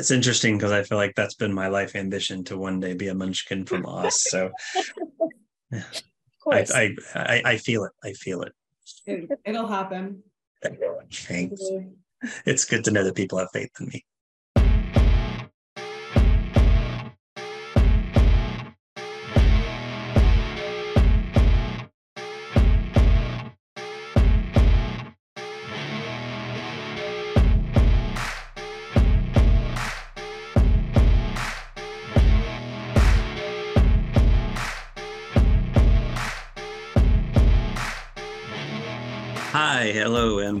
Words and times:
It's 0.00 0.10
interesting 0.10 0.56
because 0.56 0.72
I 0.72 0.82
feel 0.82 0.96
like 0.96 1.14
that's 1.14 1.34
been 1.34 1.52
my 1.52 1.68
life 1.68 1.94
ambition 1.94 2.42
to 2.44 2.56
one 2.56 2.80
day 2.80 2.94
be 2.94 3.08
a 3.08 3.14
munchkin 3.14 3.66
from 3.66 3.84
Oz. 3.84 4.22
So 4.30 4.50
yeah. 5.70 5.82
I, 6.50 6.64
I, 6.74 6.96
I 7.14 7.42
I 7.44 7.56
feel 7.58 7.84
it. 7.84 7.92
I 8.02 8.14
feel 8.14 8.40
it. 8.40 8.52
it 9.04 9.30
it'll 9.44 9.66
happen. 9.66 10.22
Thanks. 11.12 11.60
It's 12.46 12.64
good 12.64 12.82
to 12.84 12.90
know 12.90 13.04
that 13.04 13.14
people 13.14 13.36
have 13.38 13.50
faith 13.52 13.70
in 13.78 13.88
me. 13.88 14.06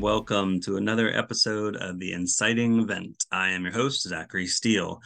Welcome 0.00 0.60
to 0.62 0.78
another 0.78 1.14
episode 1.14 1.76
of 1.76 1.98
The 1.98 2.12
Inciting 2.12 2.80
Event. 2.80 3.26
I 3.30 3.50
am 3.50 3.64
your 3.64 3.74
host, 3.74 4.08
Zachary 4.08 4.46
Steele. 4.46 5.02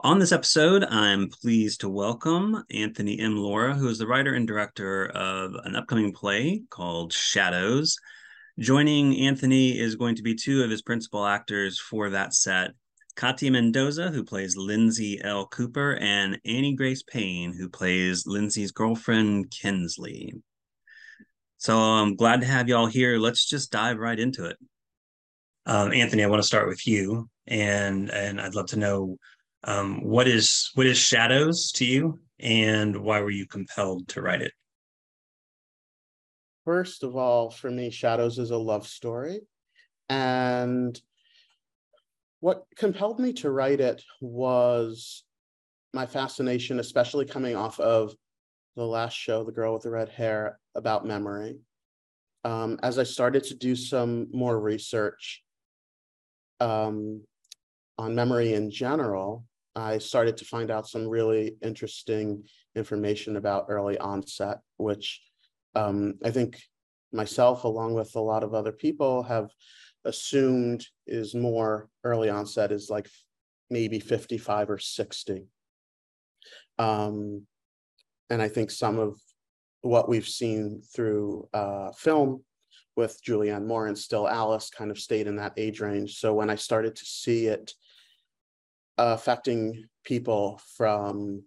On 0.00 0.18
this 0.18 0.32
episode, 0.32 0.82
I'm 0.84 1.28
pleased 1.28 1.82
to 1.82 1.90
welcome 1.90 2.64
Anthony 2.70 3.20
M. 3.20 3.36
Laura, 3.36 3.74
who 3.74 3.86
is 3.88 3.98
the 3.98 4.06
writer 4.06 4.32
and 4.32 4.48
director 4.48 5.10
of 5.10 5.52
an 5.64 5.76
upcoming 5.76 6.14
play 6.14 6.62
called 6.70 7.12
Shadows. 7.12 7.98
Joining 8.58 9.14
Anthony 9.20 9.78
is 9.78 9.96
going 9.96 10.14
to 10.14 10.22
be 10.22 10.34
two 10.34 10.62
of 10.62 10.70
his 10.70 10.80
principal 10.80 11.26
actors 11.26 11.78
for 11.78 12.08
that 12.08 12.32
set 12.32 12.70
Katia 13.16 13.50
Mendoza, 13.50 14.08
who 14.08 14.24
plays 14.24 14.56
Lyndsy 14.56 15.22
L. 15.22 15.48
Cooper, 15.48 15.98
and 16.00 16.40
Annie 16.46 16.74
Grace 16.74 17.02
Payne, 17.02 17.52
who 17.52 17.68
plays 17.68 18.24
Lyndsy's 18.26 18.72
girlfriend, 18.72 19.52
Kensley. 19.60 20.32
So 21.60 21.76
I'm 21.76 22.16
glad 22.16 22.40
to 22.40 22.46
have 22.46 22.70
you 22.70 22.76
all 22.76 22.86
here. 22.86 23.18
Let's 23.18 23.44
just 23.44 23.70
dive 23.70 23.98
right 23.98 24.18
into 24.18 24.46
it. 24.46 24.56
Um, 25.66 25.92
Anthony, 25.92 26.24
I 26.24 26.26
want 26.26 26.40
to 26.40 26.46
start 26.46 26.68
with 26.68 26.86
you, 26.86 27.28
and 27.46 28.10
and 28.10 28.40
I'd 28.40 28.54
love 28.54 28.68
to 28.68 28.78
know 28.78 29.18
um, 29.64 30.02
what 30.02 30.26
is 30.26 30.70
what 30.74 30.86
is 30.86 30.96
Shadows 30.96 31.70
to 31.72 31.84
you, 31.84 32.18
and 32.38 32.96
why 32.96 33.20
were 33.20 33.30
you 33.30 33.46
compelled 33.46 34.08
to 34.08 34.22
write 34.22 34.40
it? 34.40 34.52
First 36.64 37.02
of 37.02 37.14
all, 37.14 37.50
for 37.50 37.70
me, 37.70 37.90
Shadows 37.90 38.38
is 38.38 38.52
a 38.52 38.56
love 38.56 38.86
story, 38.86 39.40
and 40.08 40.98
what 42.40 42.64
compelled 42.74 43.20
me 43.20 43.34
to 43.34 43.50
write 43.50 43.80
it 43.80 44.02
was 44.22 45.24
my 45.92 46.06
fascination, 46.06 46.80
especially 46.80 47.26
coming 47.26 47.54
off 47.54 47.78
of 47.78 48.14
the 48.76 48.86
last 48.86 49.12
show, 49.12 49.44
The 49.44 49.52
Girl 49.52 49.74
with 49.74 49.82
the 49.82 49.90
Red 49.90 50.08
Hair, 50.08 50.58
about 50.74 51.06
memory. 51.06 51.58
Um, 52.44 52.78
as 52.82 52.98
I 52.98 53.04
started 53.04 53.44
to 53.44 53.54
do 53.54 53.76
some 53.76 54.28
more 54.32 54.58
research 54.58 55.42
um, 56.58 57.22
on 57.98 58.14
memory 58.14 58.54
in 58.54 58.70
general, 58.70 59.44
I 59.76 59.98
started 59.98 60.36
to 60.38 60.44
find 60.44 60.70
out 60.70 60.88
some 60.88 61.06
really 61.06 61.56
interesting 61.62 62.44
information 62.74 63.36
about 63.36 63.66
early 63.68 63.98
onset, 63.98 64.58
which 64.78 65.20
um, 65.74 66.14
I 66.24 66.30
think 66.30 66.60
myself, 67.12 67.64
along 67.64 67.94
with 67.94 68.14
a 68.16 68.20
lot 68.20 68.42
of 68.42 68.54
other 68.54 68.72
people, 68.72 69.22
have 69.24 69.50
assumed 70.04 70.86
is 71.06 71.34
more 71.34 71.88
early 72.04 72.30
onset 72.30 72.72
is 72.72 72.88
like 72.88 73.08
maybe 73.68 74.00
55 74.00 74.70
or 74.70 74.78
60. 74.78 75.44
Um, 76.78 77.46
and 78.30 78.40
I 78.40 78.48
think 78.48 78.70
some 78.70 78.98
of 78.98 79.20
what 79.82 80.08
we've 80.08 80.28
seen 80.28 80.82
through 80.94 81.48
uh, 81.54 81.90
film 81.92 82.42
with 82.96 83.20
Julianne 83.26 83.66
Moore 83.66 83.86
and 83.86 83.96
Still 83.96 84.28
Alice 84.28 84.70
kind 84.70 84.90
of 84.90 84.98
stayed 84.98 85.26
in 85.26 85.36
that 85.36 85.54
age 85.56 85.80
range. 85.80 86.16
So 86.16 86.34
when 86.34 86.50
I 86.50 86.56
started 86.56 86.96
to 86.96 87.04
see 87.04 87.46
it 87.46 87.72
affecting 88.98 89.86
people 90.04 90.60
from 90.76 91.42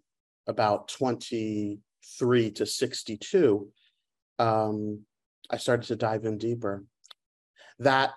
about 0.48 0.88
23 0.88 2.52
to 2.52 2.66
62, 2.66 3.70
um, 4.40 5.02
I 5.50 5.58
started 5.58 5.88
to 5.88 5.96
dive 5.96 6.26
in 6.26 6.38
deeper. 6.38 6.84
That 7.80 8.14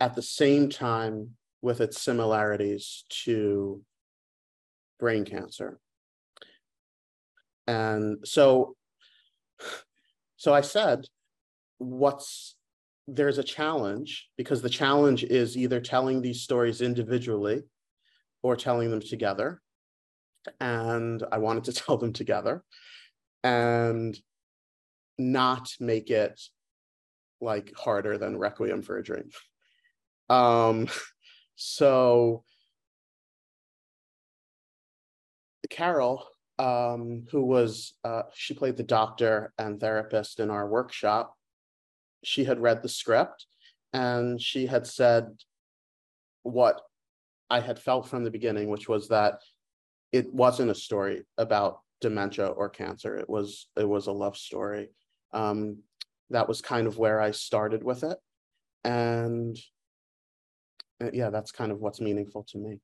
at 0.00 0.14
the 0.14 0.22
same 0.22 0.68
time 0.68 1.30
with 1.62 1.80
its 1.80 2.00
similarities 2.00 3.04
to 3.08 3.82
brain 5.00 5.24
cancer. 5.24 5.78
And 7.66 8.18
so, 8.24 8.76
so 10.44 10.52
I 10.52 10.60
said, 10.60 11.06
what's 11.78 12.56
there's 13.08 13.38
a 13.38 13.42
challenge 13.42 14.28
because 14.36 14.60
the 14.60 14.68
challenge 14.68 15.24
is 15.24 15.56
either 15.56 15.80
telling 15.80 16.20
these 16.20 16.42
stories 16.42 16.82
individually 16.82 17.62
or 18.42 18.54
telling 18.54 18.90
them 18.90 19.00
together. 19.00 19.62
And 20.60 21.24
I 21.32 21.38
wanted 21.38 21.64
to 21.64 21.72
tell 21.82 21.96
them 21.96 22.12
together 22.12 22.62
and 23.42 24.14
not 25.18 25.70
make 25.80 26.10
it 26.10 26.38
like 27.40 27.72
harder 27.74 28.18
than 28.18 28.36
Requiem 28.36 28.82
for 28.82 28.98
a 28.98 29.02
Dream. 29.02 29.30
Um, 30.28 30.88
so 31.56 32.44
Carol 35.70 36.26
um, 36.58 37.26
who 37.30 37.42
was, 37.42 37.94
uh, 38.04 38.22
she 38.32 38.54
played 38.54 38.76
the 38.76 38.82
doctor 38.82 39.52
and 39.58 39.80
therapist 39.80 40.40
in 40.40 40.50
our 40.50 40.66
workshop. 40.68 41.34
She 42.22 42.44
had 42.44 42.60
read 42.60 42.82
the 42.82 42.88
script 42.88 43.46
and 43.92 44.40
she 44.40 44.66
had 44.66 44.86
said 44.86 45.28
what 46.42 46.80
I 47.48 47.60
had 47.60 47.78
felt 47.78 48.08
from 48.08 48.24
the 48.24 48.30
beginning, 48.30 48.68
which 48.68 48.88
was 48.88 49.08
that 49.08 49.40
it 50.12 50.32
wasn't 50.32 50.70
a 50.70 50.74
story 50.74 51.24
about 51.38 51.80
dementia 52.00 52.46
or 52.46 52.68
cancer. 52.68 53.16
It 53.16 53.28
was 53.28 53.68
it 53.76 53.88
was 53.88 54.06
a 54.06 54.12
love 54.12 54.36
story. 54.36 54.90
Um, 55.32 55.78
that 56.30 56.48
was 56.48 56.60
kind 56.60 56.86
of 56.86 56.98
where 56.98 57.20
I 57.20 57.30
started 57.30 57.84
with 57.84 58.02
it, 58.02 58.18
and 58.82 59.56
uh, 61.02 61.10
yeah, 61.12 61.30
that's 61.30 61.52
kind 61.52 61.70
of 61.70 61.80
what's 61.80 62.00
meaningful 62.00 62.44
to 62.50 62.58
me. 62.58 62.80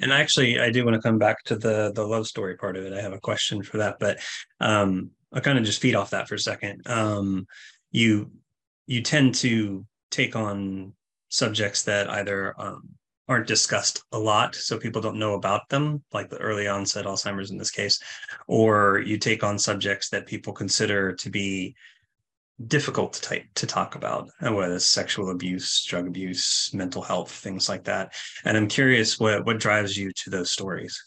And 0.00 0.12
actually, 0.12 0.60
I 0.60 0.70
do 0.70 0.84
want 0.84 0.94
to 0.94 1.02
come 1.02 1.18
back 1.18 1.42
to 1.44 1.56
the 1.56 1.92
the 1.92 2.06
love 2.06 2.26
story 2.26 2.56
part 2.56 2.76
of 2.76 2.84
it. 2.84 2.92
I 2.92 3.00
have 3.00 3.12
a 3.12 3.20
question 3.20 3.62
for 3.62 3.78
that, 3.78 3.96
but 3.98 4.18
um, 4.60 5.10
I'll 5.32 5.40
kind 5.40 5.58
of 5.58 5.64
just 5.64 5.80
feed 5.80 5.94
off 5.94 6.10
that 6.10 6.28
for 6.28 6.34
a 6.34 6.38
second. 6.38 6.82
Um, 6.86 7.46
you 7.90 8.30
you 8.86 9.02
tend 9.02 9.34
to 9.36 9.84
take 10.10 10.36
on 10.36 10.92
subjects 11.28 11.82
that 11.84 12.08
either 12.10 12.54
um, 12.58 12.88
aren't 13.28 13.46
discussed 13.46 14.02
a 14.12 14.18
lot, 14.18 14.54
so 14.54 14.78
people 14.78 15.00
don't 15.00 15.18
know 15.18 15.34
about 15.34 15.68
them, 15.68 16.02
like 16.12 16.28
the 16.28 16.38
early 16.38 16.68
onset 16.68 17.06
Alzheimer's 17.06 17.50
in 17.50 17.58
this 17.58 17.70
case, 17.70 17.98
or 18.46 19.00
you 19.00 19.18
take 19.18 19.42
on 19.42 19.58
subjects 19.58 20.10
that 20.10 20.26
people 20.26 20.52
consider 20.52 21.14
to 21.14 21.30
be 21.30 21.74
difficult 22.66 23.14
to, 23.14 23.20
type, 23.20 23.44
to 23.56 23.66
talk 23.66 23.94
about, 23.96 24.30
uh, 24.40 24.52
whether 24.52 24.74
it's 24.74 24.86
sexual 24.86 25.30
abuse, 25.30 25.84
drug 25.84 26.06
abuse, 26.06 26.70
mental 26.72 27.02
health, 27.02 27.30
things 27.30 27.68
like 27.68 27.84
that. 27.84 28.14
And 28.44 28.56
I'm 28.56 28.68
curious 28.68 29.18
what 29.18 29.44
what 29.44 29.58
drives 29.58 29.96
you 29.96 30.12
to 30.12 30.30
those 30.30 30.50
stories. 30.50 31.02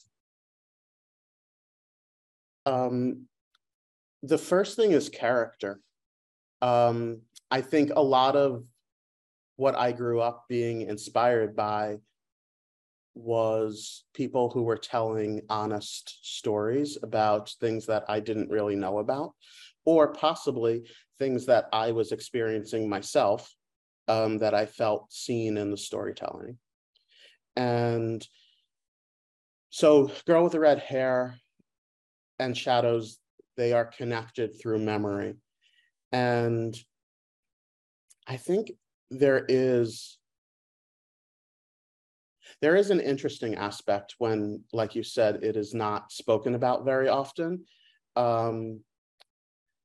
Um, 2.66 3.28
the 4.24 4.38
first 4.38 4.76
thing 4.76 4.92
is 4.92 5.10
character. 5.10 5.80
Um, 6.62 7.22
I 7.50 7.62
think 7.62 7.92
a 7.96 8.02
lot 8.02 8.36
of 8.36 8.66
what 9.56 9.76
I 9.76 9.94
grew 9.94 10.20
up 10.20 10.46
being 10.50 10.82
inspired 10.82 11.56
by 11.56 11.98
was 13.16 14.04
people 14.14 14.50
who 14.50 14.64
were 14.64 14.78
telling 14.78 15.42
honest 15.50 16.20
stories 16.22 16.98
about 17.02 17.50
things 17.60 17.86
that 17.88 18.04
I 18.08 18.20
didn't 18.20 18.52
really 18.52 18.76
know 18.76 19.00
about, 19.00 19.34
or 19.88 20.12
possibly 20.12 20.84
things 21.18 21.46
that 21.46 21.70
I 21.72 21.94
was 21.94 22.12
experiencing 22.12 22.90
myself 22.90 23.50
um, 24.10 24.38
that 24.40 24.54
I 24.54 24.66
felt 24.66 25.14
seen 25.14 25.56
in 25.56 25.72
the 25.72 25.78
storytelling. 25.78 26.58
And 27.56 28.28
so, 29.70 30.12
Girl 30.26 30.44
with 30.44 30.52
the 30.52 30.60
Red 30.60 30.80
Hair 30.80 31.38
and 32.38 32.56
Shadows, 32.56 33.18
they 33.56 33.72
are 33.72 33.86
connected 33.86 34.60
through 34.60 34.80
memory. 34.80 35.36
And 36.12 36.78
I 38.28 38.36
think 38.36 38.72
there 39.10 39.46
is 39.48 40.18
there 42.62 42.76
is 42.76 42.90
an 42.90 43.00
interesting 43.00 43.56
aspect 43.56 44.16
when 44.18 44.64
like 44.74 44.96
you 44.96 45.04
said 45.04 45.44
it 45.44 45.56
is 45.56 45.74
not 45.74 46.12
spoken 46.12 46.56
about 46.56 46.84
very 46.84 47.08
often 47.08 47.64
um, 48.18 48.82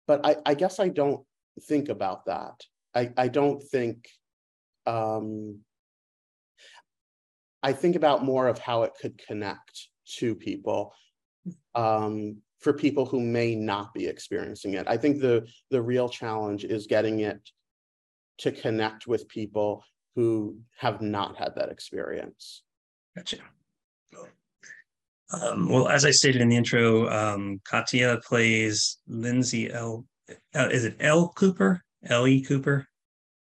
but 0.06 0.24
I, 0.24 0.36
I 0.44 0.54
guess 0.54 0.80
I 0.80 0.88
don't 0.88 1.24
think 1.68 1.88
about 1.88 2.26
that. 2.26 2.60
I, 2.94 3.12
I 3.16 3.28
don't 3.28 3.62
think 3.62 4.08
um, 4.86 5.60
I 7.62 7.72
think 7.72 7.96
about 7.96 8.24
more 8.24 8.48
of 8.48 8.58
how 8.58 8.82
it 8.82 8.92
could 9.00 9.18
connect 9.18 9.88
to 10.18 10.34
people 10.34 10.92
um, 11.74 12.38
for 12.60 12.72
people 12.72 13.06
who 13.06 13.20
may 13.20 13.54
not 13.54 13.94
be 13.94 14.06
experiencing 14.06 14.74
it. 14.74 14.86
I 14.88 14.96
think 14.96 15.20
the 15.20 15.46
the 15.70 15.82
real 15.82 16.08
challenge 16.08 16.64
is 16.64 16.86
getting 16.86 17.20
it 17.20 17.40
to 18.38 18.52
connect 18.52 19.06
with 19.06 19.28
people 19.28 19.84
who 20.16 20.58
have 20.78 21.00
not 21.00 21.36
had 21.36 21.54
that 21.56 21.70
experience. 21.70 22.62
Gotcha. 23.16 23.38
Um, 25.32 25.68
well, 25.68 25.88
as 25.88 26.04
I 26.04 26.10
stated 26.10 26.42
in 26.42 26.48
the 26.48 26.56
intro, 26.56 27.08
um, 27.08 27.60
Katia 27.68 28.20
plays 28.26 28.98
Lyndsy 29.08 29.72
L. 29.72 30.04
Uh, 30.54 30.68
is 30.70 30.84
it 30.84 30.96
L. 31.00 31.32
Cooper? 31.34 31.82
L. 32.06 32.26
E. 32.26 32.42
Cooper? 32.42 32.86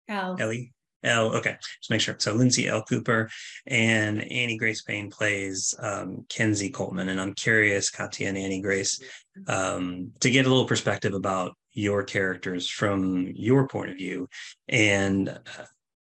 L. 0.07 0.37
Ellie. 0.39 0.73
L. 1.03 1.35
Okay, 1.35 1.55
just 1.79 1.91
make 1.91 2.01
sure. 2.01 2.15
So 2.17 2.33
Lyndsy 2.33 2.67
L. 2.67 2.83
Cooper 2.83 3.29
and 3.67 4.21
Annie 4.23 4.57
Grace 4.57 4.81
Payne 4.81 5.11
plays 5.11 5.75
um, 5.79 6.25
Kenzie 6.29 6.71
Coleman, 6.71 7.09
and 7.09 7.21
I'm 7.21 7.33
curious, 7.33 7.89
Katia 7.89 8.29
and 8.29 8.37
Annie 8.37 8.61
Grace, 8.61 8.99
um, 9.47 10.11
to 10.21 10.31
get 10.31 10.45
a 10.45 10.49
little 10.49 10.65
perspective 10.65 11.13
about 11.13 11.55
your 11.73 12.03
characters 12.03 12.67
from 12.67 13.31
your 13.35 13.67
point 13.67 13.91
of 13.91 13.97
view, 13.97 14.27
and 14.67 15.29
uh, 15.29 15.65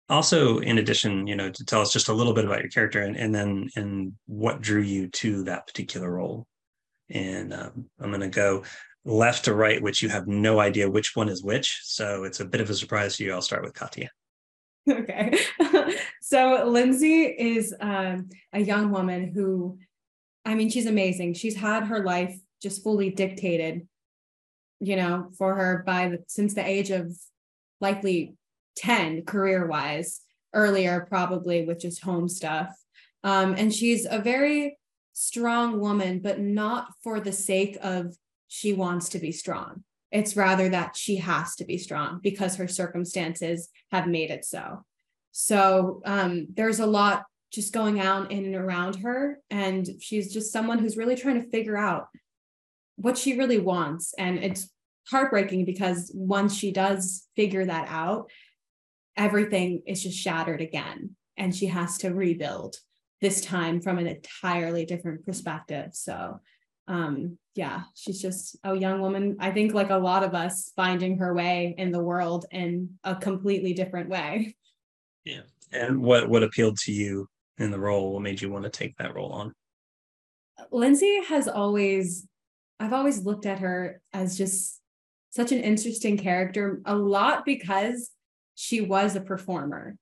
also 0.08 0.58
in 0.58 0.78
addition, 0.78 1.26
you 1.26 1.36
know, 1.36 1.50
to 1.50 1.64
tell 1.64 1.80
us 1.80 1.92
just 1.92 2.08
a 2.08 2.12
little 2.12 2.32
bit 2.32 2.44
about 2.44 2.60
your 2.60 2.70
character, 2.70 3.00
and, 3.00 3.16
and 3.16 3.34
then 3.34 3.68
and 3.76 4.12
what 4.26 4.60
drew 4.60 4.80
you 4.80 5.08
to 5.08 5.44
that 5.44 5.66
particular 5.66 6.10
role. 6.10 6.46
And 7.10 7.52
um, 7.52 7.86
I'm 8.00 8.10
going 8.10 8.20
to 8.20 8.28
go 8.28 8.64
left 9.04 9.44
to 9.44 9.54
right, 9.54 9.80
which 9.80 10.02
you 10.02 10.08
have 10.08 10.26
no 10.26 10.58
idea 10.58 10.90
which 10.90 11.14
one 11.14 11.28
is 11.28 11.42
which. 11.42 11.80
So 11.84 12.24
it's 12.24 12.40
a 12.40 12.44
bit 12.44 12.60
of 12.60 12.70
a 12.70 12.74
surprise 12.74 13.16
to 13.16 13.24
you. 13.24 13.32
I'll 13.32 13.42
start 13.42 13.62
with 13.62 13.74
Katia. 13.74 14.10
Okay. 14.88 15.38
so 16.20 16.66
Lyndsy 16.66 17.34
is 17.36 17.74
um, 17.80 18.28
a 18.52 18.60
young 18.60 18.90
woman 18.90 19.32
who, 19.32 19.78
I 20.44 20.54
mean, 20.54 20.70
she's 20.70 20.86
amazing. 20.86 21.34
She's 21.34 21.56
had 21.56 21.84
her 21.84 22.04
life 22.04 22.36
just 22.62 22.82
fully 22.82 23.10
dictated, 23.10 23.86
you 24.80 24.96
know, 24.96 25.30
for 25.38 25.54
her 25.54 25.82
by 25.86 26.08
the, 26.08 26.18
since 26.26 26.54
the 26.54 26.66
age 26.66 26.90
of 26.90 27.16
likely 27.80 28.34
10 28.76 29.24
career 29.24 29.66
wise, 29.66 30.20
earlier 30.54 31.06
probably 31.08 31.64
with 31.64 31.80
just 31.80 32.02
home 32.02 32.28
stuff. 32.28 32.74
Um, 33.24 33.54
and 33.56 33.74
she's 33.74 34.06
a 34.08 34.18
very 34.18 34.78
strong 35.12 35.80
woman, 35.80 36.20
but 36.20 36.40
not 36.40 36.88
for 37.02 37.20
the 37.20 37.32
sake 37.32 37.78
of 37.82 38.14
she 38.48 38.72
wants 38.72 39.08
to 39.10 39.18
be 39.18 39.32
strong. 39.32 39.82
It's 40.12 40.36
rather 40.36 40.68
that 40.68 40.96
she 40.96 41.16
has 41.16 41.56
to 41.56 41.64
be 41.64 41.78
strong 41.78 42.20
because 42.22 42.56
her 42.56 42.68
circumstances 42.68 43.68
have 43.90 44.06
made 44.06 44.30
it 44.30 44.44
so. 44.44 44.84
So 45.32 46.00
um, 46.04 46.46
there's 46.54 46.80
a 46.80 46.86
lot 46.86 47.24
just 47.52 47.72
going 47.72 48.00
on 48.00 48.30
in 48.30 48.44
and 48.44 48.54
around 48.54 48.96
her. 48.96 49.38
And 49.50 49.88
she's 50.00 50.32
just 50.32 50.52
someone 50.52 50.78
who's 50.78 50.96
really 50.96 51.16
trying 51.16 51.40
to 51.42 51.50
figure 51.50 51.76
out 51.76 52.08
what 52.96 53.18
she 53.18 53.36
really 53.36 53.58
wants. 53.58 54.14
And 54.18 54.38
it's 54.38 54.70
heartbreaking 55.10 55.64
because 55.64 56.10
once 56.14 56.54
she 56.54 56.72
does 56.72 57.26
figure 57.36 57.64
that 57.64 57.88
out, 57.88 58.30
everything 59.16 59.82
is 59.86 60.02
just 60.02 60.18
shattered 60.18 60.60
again. 60.60 61.16
And 61.36 61.54
she 61.54 61.66
has 61.66 61.98
to 61.98 62.10
rebuild 62.10 62.76
this 63.20 63.40
time 63.40 63.80
from 63.80 63.98
an 63.98 64.06
entirely 64.06 64.84
different 64.84 65.24
perspective. 65.24 65.90
So 65.92 66.40
um 66.88 67.36
yeah 67.54 67.82
she's 67.94 68.20
just 68.20 68.56
a 68.64 68.74
young 68.76 69.00
woman 69.00 69.36
i 69.40 69.50
think 69.50 69.74
like 69.74 69.90
a 69.90 69.96
lot 69.96 70.22
of 70.22 70.34
us 70.34 70.72
finding 70.76 71.18
her 71.18 71.34
way 71.34 71.74
in 71.78 71.90
the 71.90 72.02
world 72.02 72.46
in 72.50 72.88
a 73.04 73.14
completely 73.14 73.74
different 73.74 74.08
way 74.08 74.54
yeah 75.24 75.40
and 75.72 76.00
what 76.00 76.28
what 76.28 76.42
appealed 76.42 76.78
to 76.78 76.92
you 76.92 77.28
in 77.58 77.70
the 77.70 77.78
role 77.78 78.12
what 78.12 78.22
made 78.22 78.40
you 78.40 78.50
want 78.50 78.64
to 78.64 78.70
take 78.70 78.96
that 78.98 79.14
role 79.14 79.32
on 79.32 79.52
lyndsy 80.72 81.24
has 81.24 81.48
always 81.48 82.26
i've 82.78 82.92
always 82.92 83.24
looked 83.24 83.46
at 83.46 83.58
her 83.58 84.00
as 84.12 84.38
just 84.38 84.80
such 85.30 85.50
an 85.50 85.60
interesting 85.60 86.16
character 86.16 86.80
a 86.86 86.94
lot 86.94 87.44
because 87.44 88.10
she 88.56 88.80
was 88.80 89.14
a 89.14 89.20
performer. 89.20 89.96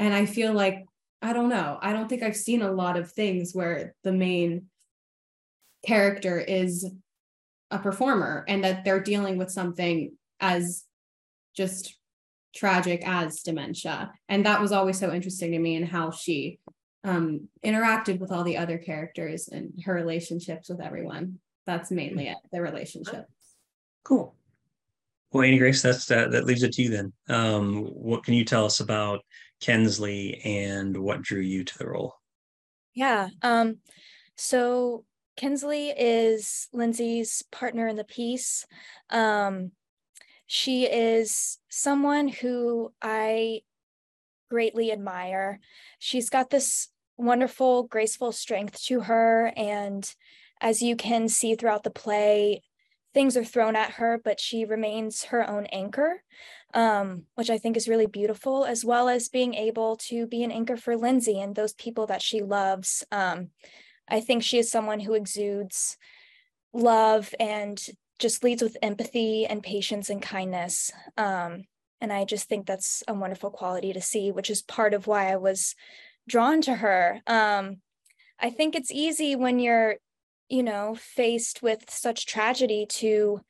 And 0.00 0.12
i 0.14 0.26
feel 0.26 0.52
like 0.52 0.84
i 1.22 1.32
don't 1.32 1.48
know 1.48 1.78
i 1.82 1.92
don't 1.92 2.08
think 2.08 2.22
i've 2.22 2.36
seen 2.36 2.62
a 2.62 2.70
lot 2.70 2.96
of 2.96 3.10
things 3.10 3.52
where 3.52 3.94
the 4.04 4.12
main 4.12 4.66
character 5.84 6.38
is 6.38 6.86
a 7.70 7.78
performer 7.78 8.44
and 8.48 8.64
that 8.64 8.84
they're 8.84 9.02
dealing 9.02 9.36
with 9.36 9.50
something 9.50 10.12
as 10.40 10.84
just 11.54 11.96
tragic 12.54 13.06
as 13.06 13.42
dementia. 13.42 14.12
And 14.28 14.46
that 14.46 14.60
was 14.60 14.72
always 14.72 14.98
so 14.98 15.12
interesting 15.12 15.52
to 15.52 15.58
me 15.58 15.76
and 15.76 15.86
how 15.86 16.10
she 16.10 16.58
um 17.04 17.48
interacted 17.64 18.18
with 18.18 18.32
all 18.32 18.42
the 18.42 18.56
other 18.56 18.78
characters 18.78 19.48
and 19.48 19.72
her 19.84 19.94
relationships 19.94 20.68
with 20.68 20.80
everyone. 20.80 21.38
That's 21.66 21.90
mainly 21.90 22.28
it 22.28 22.38
the 22.52 22.60
relationship. 22.60 23.26
Cool 24.04 24.37
well 25.32 25.44
annie 25.44 25.58
grace 25.58 25.82
that's 25.82 26.06
that 26.06 26.30
that 26.30 26.44
leaves 26.44 26.62
it 26.62 26.72
to 26.72 26.82
you 26.82 26.90
then 26.90 27.12
um 27.28 27.84
what 27.84 28.24
can 28.24 28.34
you 28.34 28.44
tell 28.44 28.64
us 28.64 28.80
about 28.80 29.20
kensley 29.60 30.40
and 30.44 30.96
what 30.96 31.22
drew 31.22 31.40
you 31.40 31.64
to 31.64 31.78
the 31.78 31.88
role 31.88 32.14
yeah 32.94 33.28
um 33.42 33.78
so 34.36 35.04
Kensley 35.38 35.90
is 35.90 36.68
Lyndsy's 36.72 37.44
partner 37.52 37.86
in 37.86 37.94
the 37.94 38.02
piece. 38.02 38.66
Um, 39.08 39.70
she 40.46 40.84
is 40.84 41.58
someone 41.68 42.26
who 42.26 42.92
I 43.00 43.60
greatly 44.50 44.90
admire. 44.90 45.60
She's 46.00 46.28
got 46.28 46.50
this 46.50 46.88
wonderful, 47.16 47.84
graceful 47.84 48.32
strength 48.32 48.82
to 48.86 49.02
her. 49.02 49.52
And 49.56 50.12
as 50.60 50.82
you 50.82 50.96
can 50.96 51.28
see 51.28 51.54
throughout 51.54 51.84
the 51.84 51.90
play, 51.90 52.62
things 53.18 53.36
are 53.36 53.44
thrown 53.44 53.74
at 53.74 53.94
her, 53.94 54.20
but 54.22 54.38
she 54.38 54.64
remains 54.64 55.24
her 55.24 55.50
own 55.50 55.66
anchor, 55.72 56.22
um, 56.72 57.24
which 57.34 57.50
I 57.50 57.58
think 57.58 57.76
is 57.76 57.88
really 57.88 58.06
beautiful, 58.06 58.64
as 58.64 58.84
well 58.84 59.08
as 59.08 59.28
being 59.28 59.54
able 59.54 59.96
to 60.08 60.24
be 60.28 60.44
an 60.44 60.52
anchor 60.52 60.76
for 60.76 60.96
Lyndsy 60.96 61.42
and 61.42 61.52
those 61.52 61.72
people 61.72 62.06
that 62.06 62.22
she 62.22 62.42
loves. 62.42 63.04
Um, 63.10 63.48
I 64.08 64.20
think 64.20 64.44
she 64.44 64.58
is 64.58 64.70
someone 64.70 65.00
who 65.00 65.14
exudes 65.14 65.96
love 66.72 67.34
and 67.40 67.76
just 68.20 68.44
leads 68.44 68.62
with 68.62 68.76
empathy 68.82 69.46
and 69.46 69.64
patience 69.64 70.10
and 70.10 70.22
kindness. 70.22 70.92
Um, 71.16 71.64
and 72.00 72.12
I 72.12 72.24
just 72.24 72.48
think 72.48 72.66
that's 72.66 73.02
a 73.08 73.14
wonderful 73.14 73.50
quality 73.50 73.92
to 73.94 74.00
see, 74.00 74.30
which 74.30 74.48
is 74.48 74.62
part 74.62 74.94
of 74.94 75.08
why 75.08 75.32
I 75.32 75.36
was 75.38 75.74
drawn 76.28 76.60
to 76.62 76.74
her. 76.76 77.20
Um, 77.26 77.78
I 78.38 78.50
think 78.50 78.76
it's 78.76 78.92
easy 78.92 79.34
when 79.34 79.58
you're, 79.58 79.96
you 80.48 80.62
know, 80.62 80.94
faced 80.94 81.62
with 81.62 81.90
such 81.90 82.26
tragedy 82.26 82.86
to 82.86 83.40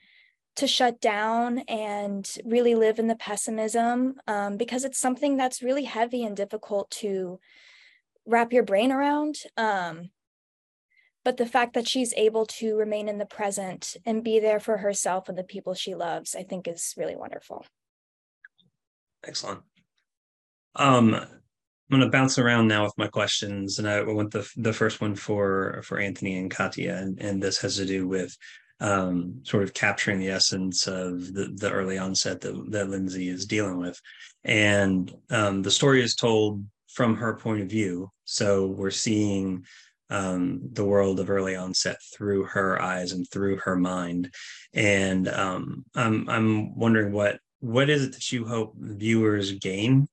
to 0.56 0.66
shut 0.66 1.00
down 1.00 1.60
and 1.68 2.34
really 2.44 2.74
live 2.74 2.98
in 2.98 3.06
the 3.06 3.14
pessimism 3.14 4.16
um, 4.26 4.56
because 4.56 4.84
it's 4.84 4.98
something 4.98 5.36
that's 5.36 5.62
really 5.62 5.84
heavy 5.84 6.24
and 6.24 6.36
difficult 6.36 6.90
to 6.90 7.38
wrap 8.26 8.52
your 8.52 8.64
brain 8.64 8.90
around. 8.90 9.36
Um, 9.56 10.10
but 11.24 11.36
the 11.36 11.46
fact 11.46 11.74
that 11.74 11.86
she's 11.86 12.12
able 12.14 12.44
to 12.46 12.74
remain 12.74 13.08
in 13.08 13.18
the 13.18 13.26
present 13.26 13.96
and 14.04 14.24
be 14.24 14.40
there 14.40 14.58
for 14.58 14.78
herself 14.78 15.28
and 15.28 15.38
the 15.38 15.44
people 15.44 15.74
she 15.74 15.94
loves, 15.94 16.34
I 16.34 16.42
think 16.42 16.66
is 16.66 16.94
really 16.96 17.14
wonderful. 17.14 17.64
Excellent. 19.24 19.60
Um, 20.74 21.24
I'm 21.90 21.98
going 21.98 22.10
to 22.10 22.16
bounce 22.16 22.38
around 22.38 22.68
now 22.68 22.84
with 22.84 22.98
my 22.98 23.06
questions, 23.06 23.78
and 23.78 23.88
I 23.88 24.02
want 24.02 24.30
the 24.30 24.48
the 24.56 24.72
first 24.72 25.00
one 25.00 25.14
for 25.14 25.80
for 25.84 25.98
Anthony 25.98 26.36
and 26.36 26.50
Katia, 26.50 26.96
and, 26.98 27.20
and 27.20 27.42
this 27.42 27.58
has 27.62 27.76
to 27.76 27.86
do 27.86 28.06
with 28.06 28.36
um, 28.80 29.40
sort 29.42 29.62
of 29.62 29.74
capturing 29.74 30.18
the 30.18 30.28
essence 30.28 30.86
of 30.86 31.32
the, 31.32 31.52
the 31.56 31.70
early 31.70 31.98
onset 31.98 32.40
that, 32.42 32.70
that 32.70 32.88
Lyndsy 32.88 33.28
is 33.28 33.46
dealing 33.46 33.78
with. 33.78 34.00
And 34.44 35.12
um, 35.30 35.62
the 35.62 35.70
story 35.70 36.02
is 36.02 36.14
told 36.14 36.64
from 36.88 37.16
her 37.16 37.34
point 37.34 37.62
of 37.62 37.68
view. 37.68 38.10
So 38.24 38.66
we're 38.66 38.90
seeing 38.90 39.64
um, 40.10 40.60
the 40.72 40.84
world 40.84 41.20
of 41.20 41.30
early 41.30 41.56
onset 41.56 41.96
through 42.14 42.44
her 42.44 42.80
eyes 42.80 43.12
and 43.12 43.28
through 43.30 43.56
her 43.58 43.76
mind. 43.76 44.32
And 44.74 45.28
um, 45.28 45.84
I'm 45.94 46.28
I'm 46.28 46.76
wondering 46.76 47.12
what 47.12 47.38
what 47.60 47.90
is 47.90 48.04
it 48.04 48.12
that 48.12 48.30
you 48.30 48.46
hope 48.46 48.74
viewers 48.76 49.52
gain 49.52 50.06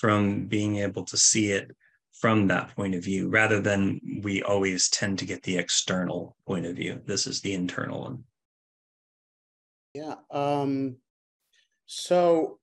from 0.00 0.46
being 0.46 0.76
able 0.78 1.04
to 1.04 1.16
see 1.16 1.50
it 1.50 1.70
from 2.12 2.48
that 2.48 2.74
point 2.74 2.94
of 2.94 3.04
view, 3.04 3.28
rather 3.28 3.60
than 3.60 4.00
we 4.22 4.42
always 4.42 4.88
tend 4.88 5.18
to 5.18 5.26
get 5.26 5.42
the 5.42 5.56
external 5.56 6.36
point 6.46 6.66
of 6.66 6.74
view. 6.74 7.00
This 7.06 7.26
is 7.26 7.40
the 7.40 7.52
internal 7.52 8.00
one. 8.02 8.24
Yeah. 9.94 10.14
Um, 10.30 10.96
so 11.86 12.58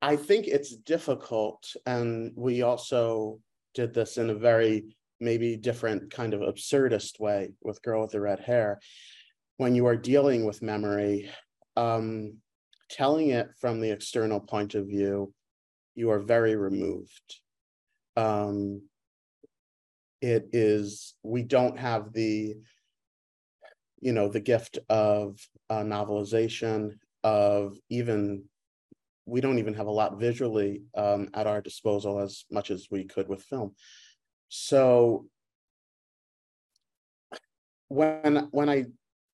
I 0.00 0.16
think 0.16 0.46
it's 0.46 0.74
difficult, 0.76 1.74
and 1.86 2.32
we 2.36 2.62
also 2.62 3.40
did 3.74 3.92
this 3.94 4.16
in 4.16 4.30
a 4.30 4.34
very 4.34 4.96
maybe 5.20 5.56
different 5.56 6.10
kind 6.10 6.32
of 6.32 6.40
absurdist 6.40 7.20
way 7.20 7.52
with 7.60 7.82
Girl 7.82 8.02
with 8.02 8.12
the 8.12 8.20
Red 8.20 8.40
Hair. 8.40 8.80
When 9.58 9.74
you 9.74 9.86
are 9.86 9.96
dealing 9.96 10.44
with 10.44 10.62
memory, 10.62 11.30
um, 11.76 12.38
telling 12.88 13.30
it 13.30 13.48
from 13.60 13.80
the 13.80 13.90
external 13.90 14.40
point 14.40 14.74
of 14.74 14.86
view, 14.86 15.34
you 15.94 16.10
are 16.10 16.20
very 16.20 16.56
removed. 16.56 17.40
Um, 18.16 18.82
it 20.20 20.50
is 20.52 21.14
we 21.22 21.42
don't 21.42 21.78
have 21.78 22.12
the 22.12 22.56
you 24.00 24.12
know 24.12 24.28
the 24.28 24.40
gift 24.40 24.78
of 24.88 25.38
uh, 25.68 25.80
novelization 25.82 26.92
of 27.22 27.76
even 27.88 28.44
we 29.26 29.40
don't 29.40 29.58
even 29.58 29.74
have 29.74 29.86
a 29.86 29.90
lot 29.90 30.18
visually 30.18 30.82
um, 30.96 31.28
at 31.34 31.46
our 31.46 31.60
disposal 31.60 32.18
as 32.18 32.44
much 32.50 32.70
as 32.70 32.88
we 32.90 33.04
could 33.04 33.28
with 33.28 33.42
film 33.42 33.74
so 34.48 35.26
when 37.88 38.48
when 38.50 38.68
i 38.68 38.84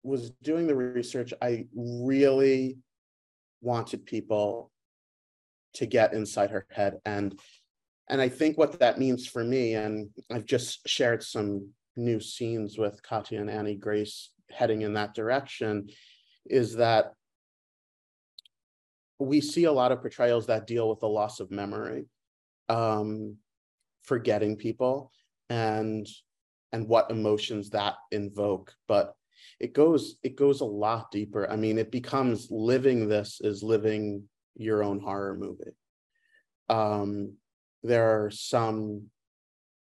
was 0.02 0.30
doing 0.42 0.66
the 0.66 0.75
research 0.75 1.33
i 1.42 1.66
really 1.75 2.78
wanted 3.61 4.04
people 4.07 4.71
to 5.75 5.87
get 5.87 6.12
inside 6.12 6.50
her 6.50 6.67
head. 6.71 6.99
And 7.05 7.39
and 8.09 8.21
i 8.21 8.29
think 8.29 8.59
what 8.59 8.81
that 8.81 8.99
means 8.99 9.25
for 9.25 9.45
me 9.45 9.75
and 9.75 10.11
i've 10.33 10.45
just 10.45 10.81
shared 10.89 11.23
some 11.23 11.69
new 11.97 12.19
scenes 12.19 12.77
with 12.77 13.00
katia 13.05 13.41
and 13.41 13.49
annie 13.49 13.77
grace 13.77 14.31
heading 14.50 14.83
in 14.83 14.95
that 14.95 15.15
direction 15.15 15.89
is 16.47 16.75
that 16.75 17.12
we 19.21 19.41
see 19.41 19.65
a 19.65 19.73
lot 19.73 19.93
of 19.93 20.00
portrayals 20.00 20.47
that 20.47 20.67
deal 20.67 20.89
with 20.89 20.99
the 20.99 21.09
loss 21.09 21.41
of 21.41 21.50
memory 21.50 22.07
um, 22.69 23.37
forgetting 24.03 24.57
people 24.57 25.12
and 25.50 26.09
and 26.73 26.87
what 26.87 27.11
emotions 27.11 27.71
that 27.71 27.97
invoke. 28.12 28.73
But 28.89 29.15
it 29.59 29.75
goes 29.75 30.17
it 30.23 30.37
goes 30.37 30.61
a 30.61 30.65
lot 30.65 31.11
deeper. 31.11 31.50
I 31.50 31.57
mean 31.57 31.79
it 31.79 31.91
becomes 31.91 32.49
living 32.50 33.09
this 33.09 33.41
is 33.43 33.62
living 33.62 34.25
your 34.61 34.83
own 34.83 35.00
horror 35.00 35.37
movie 35.37 35.75
um, 36.69 37.33
there 37.83 38.25
are 38.25 38.31
some 38.31 39.07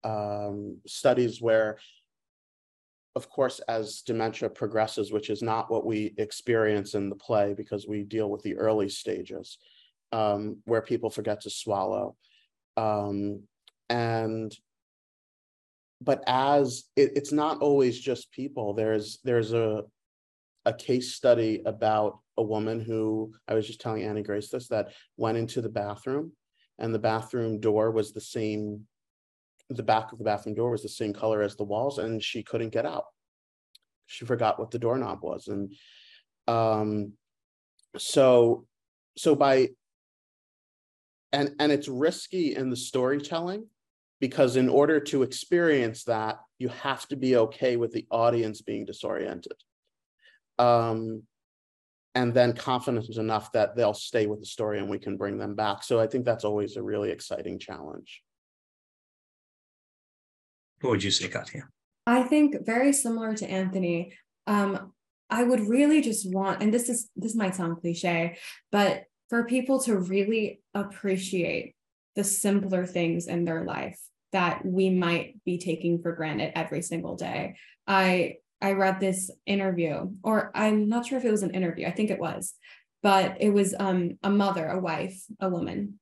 um, 0.03 0.77
studies 0.85 1.41
where 1.41 1.77
of 3.15 3.29
course, 3.29 3.59
as 3.67 4.01
dementia 4.01 4.49
progresses, 4.49 5.11
which 5.11 5.29
is 5.29 5.41
not 5.41 5.69
what 5.69 5.85
we 5.85 6.13
experience 6.17 6.93
in 6.93 7.09
the 7.09 7.15
play 7.15 7.53
because 7.53 7.85
we 7.87 8.03
deal 8.03 8.29
with 8.29 8.41
the 8.41 8.55
early 8.55 8.87
stages 8.87 9.57
um, 10.13 10.57
where 10.65 10.81
people 10.81 11.09
forget 11.09 11.41
to 11.41 11.49
swallow. 11.49 12.15
Um, 12.77 13.43
and 13.89 14.55
but 15.99 16.23
as 16.25 16.85
it, 16.95 17.11
it's 17.15 17.31
not 17.31 17.59
always 17.59 17.99
just 17.99 18.31
people, 18.31 18.73
there's 18.73 19.19
there's 19.23 19.53
a 19.53 19.83
a 20.65 20.73
case 20.73 21.13
study 21.13 21.61
about 21.65 22.19
a 22.41 22.43
woman 22.43 22.79
who 22.79 23.33
I 23.47 23.53
was 23.53 23.67
just 23.67 23.79
telling 23.79 24.03
Annie 24.03 24.23
Grace 24.23 24.49
this 24.49 24.67
that 24.69 24.93
went 25.15 25.37
into 25.37 25.61
the 25.61 25.69
bathroom 25.69 26.33
and 26.79 26.93
the 26.93 26.99
bathroom 26.99 27.59
door 27.59 27.91
was 27.91 28.11
the 28.11 28.21
same 28.21 28.87
the 29.69 29.83
back 29.83 30.11
of 30.11 30.17
the 30.17 30.25
bathroom 30.25 30.55
door 30.55 30.71
was 30.71 30.83
the 30.83 30.89
same 30.89 31.13
color 31.13 31.41
as 31.41 31.55
the 31.55 31.63
walls 31.63 31.97
and 31.97 32.21
she 32.21 32.43
couldn't 32.43 32.73
get 32.73 32.85
out. 32.85 33.05
She 34.07 34.25
forgot 34.25 34.59
what 34.59 34.71
the 34.71 34.79
doorknob 34.79 35.19
was 35.23 35.47
and 35.47 35.73
um 36.47 37.13
so 37.97 38.65
so 39.15 39.35
by 39.35 39.69
and 41.31 41.55
and 41.59 41.71
it's 41.71 41.87
risky 41.87 42.55
in 42.55 42.69
the 42.69 42.75
storytelling 42.75 43.67
because 44.19 44.55
in 44.55 44.67
order 44.67 44.99
to 44.99 45.23
experience 45.23 46.03
that 46.05 46.39
you 46.59 46.69
have 46.69 47.07
to 47.07 47.15
be 47.15 47.35
okay 47.35 47.77
with 47.77 47.91
the 47.91 48.05
audience 48.11 48.61
being 48.61 48.85
disoriented. 48.85 49.57
Um 50.59 51.23
and 52.15 52.33
then 52.33 52.53
confident 52.53 53.07
enough 53.17 53.51
that 53.53 53.75
they'll 53.75 53.93
stay 53.93 54.27
with 54.27 54.39
the 54.39 54.45
story 54.45 54.79
and 54.79 54.89
we 54.89 54.99
can 54.99 55.17
bring 55.17 55.37
them 55.37 55.55
back 55.55 55.83
so 55.83 55.99
i 55.99 56.07
think 56.07 56.25
that's 56.25 56.43
always 56.43 56.75
a 56.75 56.83
really 56.83 57.09
exciting 57.09 57.57
challenge 57.57 58.21
what 60.81 60.91
would 60.91 61.03
you 61.03 61.11
say, 61.11 61.27
Katia? 61.27 61.69
I 62.05 62.23
think 62.23 62.65
very 62.65 62.91
similar 62.91 63.35
to 63.35 63.49
Anthony. 63.49 64.13
Um, 64.47 64.91
I 65.29 65.43
would 65.43 65.61
really 65.61 66.01
just 66.01 66.29
want, 66.29 66.61
and 66.61 66.73
this 66.73 66.89
is 66.89 67.09
this 67.15 67.35
might 67.35 67.55
sound 67.55 67.79
cliche, 67.79 68.37
but 68.71 69.03
for 69.29 69.45
people 69.45 69.79
to 69.83 69.97
really 69.97 70.61
appreciate 70.73 71.75
the 72.15 72.23
simpler 72.23 72.85
things 72.85 73.27
in 73.27 73.45
their 73.45 73.63
life 73.63 73.99
that 74.33 74.65
we 74.65 74.89
might 74.89 75.41
be 75.45 75.57
taking 75.57 76.01
for 76.01 76.13
granted 76.13 76.51
every 76.55 76.81
single 76.81 77.15
day. 77.15 77.55
I 77.87 78.37
I 78.61 78.73
read 78.73 78.99
this 78.99 79.31
interview, 79.45 80.09
or 80.23 80.51
I'm 80.53 80.87
not 80.87 81.05
sure 81.05 81.17
if 81.17 81.25
it 81.25 81.31
was 81.31 81.43
an 81.43 81.55
interview. 81.55 81.87
I 81.87 81.91
think 81.91 82.11
it 82.11 82.19
was, 82.19 82.53
but 83.01 83.37
it 83.39 83.49
was 83.49 83.73
um, 83.77 84.17
a 84.21 84.29
mother, 84.29 84.67
a 84.67 84.79
wife, 84.79 85.19
a 85.39 85.49
woman. 85.49 85.99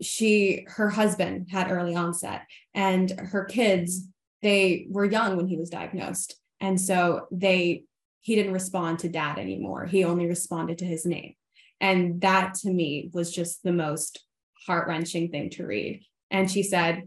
She 0.00 0.64
her 0.68 0.88
husband 0.88 1.48
had 1.50 1.70
early 1.70 1.94
onset 1.94 2.46
and 2.74 3.10
her 3.10 3.44
kids 3.44 4.06
they 4.40 4.86
were 4.88 5.04
young 5.04 5.36
when 5.36 5.46
he 5.46 5.58
was 5.58 5.68
diagnosed 5.68 6.36
and 6.58 6.80
so 6.80 7.26
they 7.30 7.84
he 8.22 8.34
didn't 8.34 8.54
respond 8.54 9.00
to 9.00 9.10
dad 9.10 9.38
anymore 9.38 9.84
he 9.84 10.04
only 10.04 10.26
responded 10.26 10.78
to 10.78 10.86
his 10.86 11.04
name. 11.04 11.34
And 11.82 12.22
that 12.22 12.54
to 12.62 12.70
me 12.70 13.10
was 13.12 13.30
just 13.30 13.62
the 13.62 13.74
most 13.74 14.24
heart-wrenching 14.66 15.30
thing 15.30 15.50
to 15.50 15.66
read. 15.66 16.02
And 16.30 16.50
she 16.50 16.62
said 16.62 17.02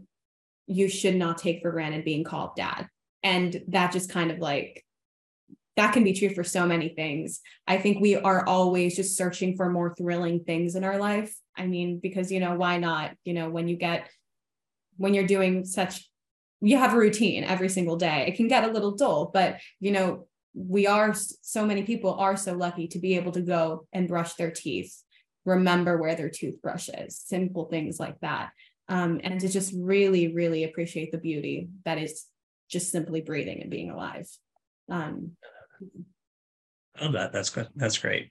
you 0.66 0.88
should 0.88 1.16
not 1.16 1.38
take 1.38 1.62
for 1.62 1.72
granted 1.72 2.04
being 2.04 2.22
called 2.22 2.54
dad 2.54 2.88
and 3.24 3.60
that 3.68 3.90
just 3.90 4.10
kind 4.10 4.30
of 4.30 4.38
like 4.38 4.84
that 5.76 5.92
can 5.92 6.04
be 6.04 6.12
true 6.12 6.32
for 6.32 6.44
so 6.44 6.66
many 6.66 6.90
things. 6.90 7.40
I 7.66 7.78
think 7.78 8.00
we 8.00 8.14
are 8.14 8.46
always 8.46 8.94
just 8.94 9.16
searching 9.16 9.56
for 9.56 9.68
more 9.70 9.92
thrilling 9.96 10.44
things 10.44 10.76
in 10.76 10.84
our 10.84 10.98
life. 10.98 11.34
I 11.56 11.66
mean, 11.66 11.98
because, 11.98 12.30
you 12.30 12.38
know, 12.38 12.54
why 12.54 12.78
not? 12.78 13.16
You 13.24 13.34
know, 13.34 13.50
when 13.50 13.66
you 13.66 13.76
get, 13.76 14.08
when 14.98 15.14
you're 15.14 15.26
doing 15.26 15.64
such, 15.64 16.08
you 16.60 16.78
have 16.78 16.94
a 16.94 16.98
routine 16.98 17.42
every 17.42 17.68
single 17.68 17.96
day, 17.96 18.26
it 18.28 18.36
can 18.36 18.46
get 18.46 18.62
a 18.62 18.72
little 18.72 18.92
dull, 18.92 19.30
but, 19.34 19.58
you 19.80 19.90
know, 19.90 20.28
we 20.54 20.86
are, 20.86 21.12
so 21.14 21.66
many 21.66 21.82
people 21.82 22.14
are 22.14 22.36
so 22.36 22.54
lucky 22.54 22.86
to 22.88 23.00
be 23.00 23.16
able 23.16 23.32
to 23.32 23.42
go 23.42 23.88
and 23.92 24.06
brush 24.06 24.34
their 24.34 24.52
teeth, 24.52 24.96
remember 25.44 25.98
where 25.98 26.14
their 26.14 26.30
toothbrush 26.30 26.88
is, 26.88 27.18
simple 27.18 27.64
things 27.64 27.98
like 27.98 28.18
that. 28.20 28.50
Um, 28.88 29.20
and 29.24 29.40
to 29.40 29.48
just 29.48 29.74
really, 29.76 30.32
really 30.32 30.62
appreciate 30.62 31.10
the 31.10 31.18
beauty 31.18 31.68
that 31.84 31.98
is 31.98 32.24
just 32.74 32.92
simply 32.92 33.22
breathing 33.22 33.62
and 33.62 33.70
being 33.70 33.88
alive. 33.90 34.28
Um, 34.90 35.36
Oh, 37.00 37.12
that 37.12 37.32
that's 37.32 37.50
good. 37.50 37.68
That's 37.74 37.98
great. 37.98 38.30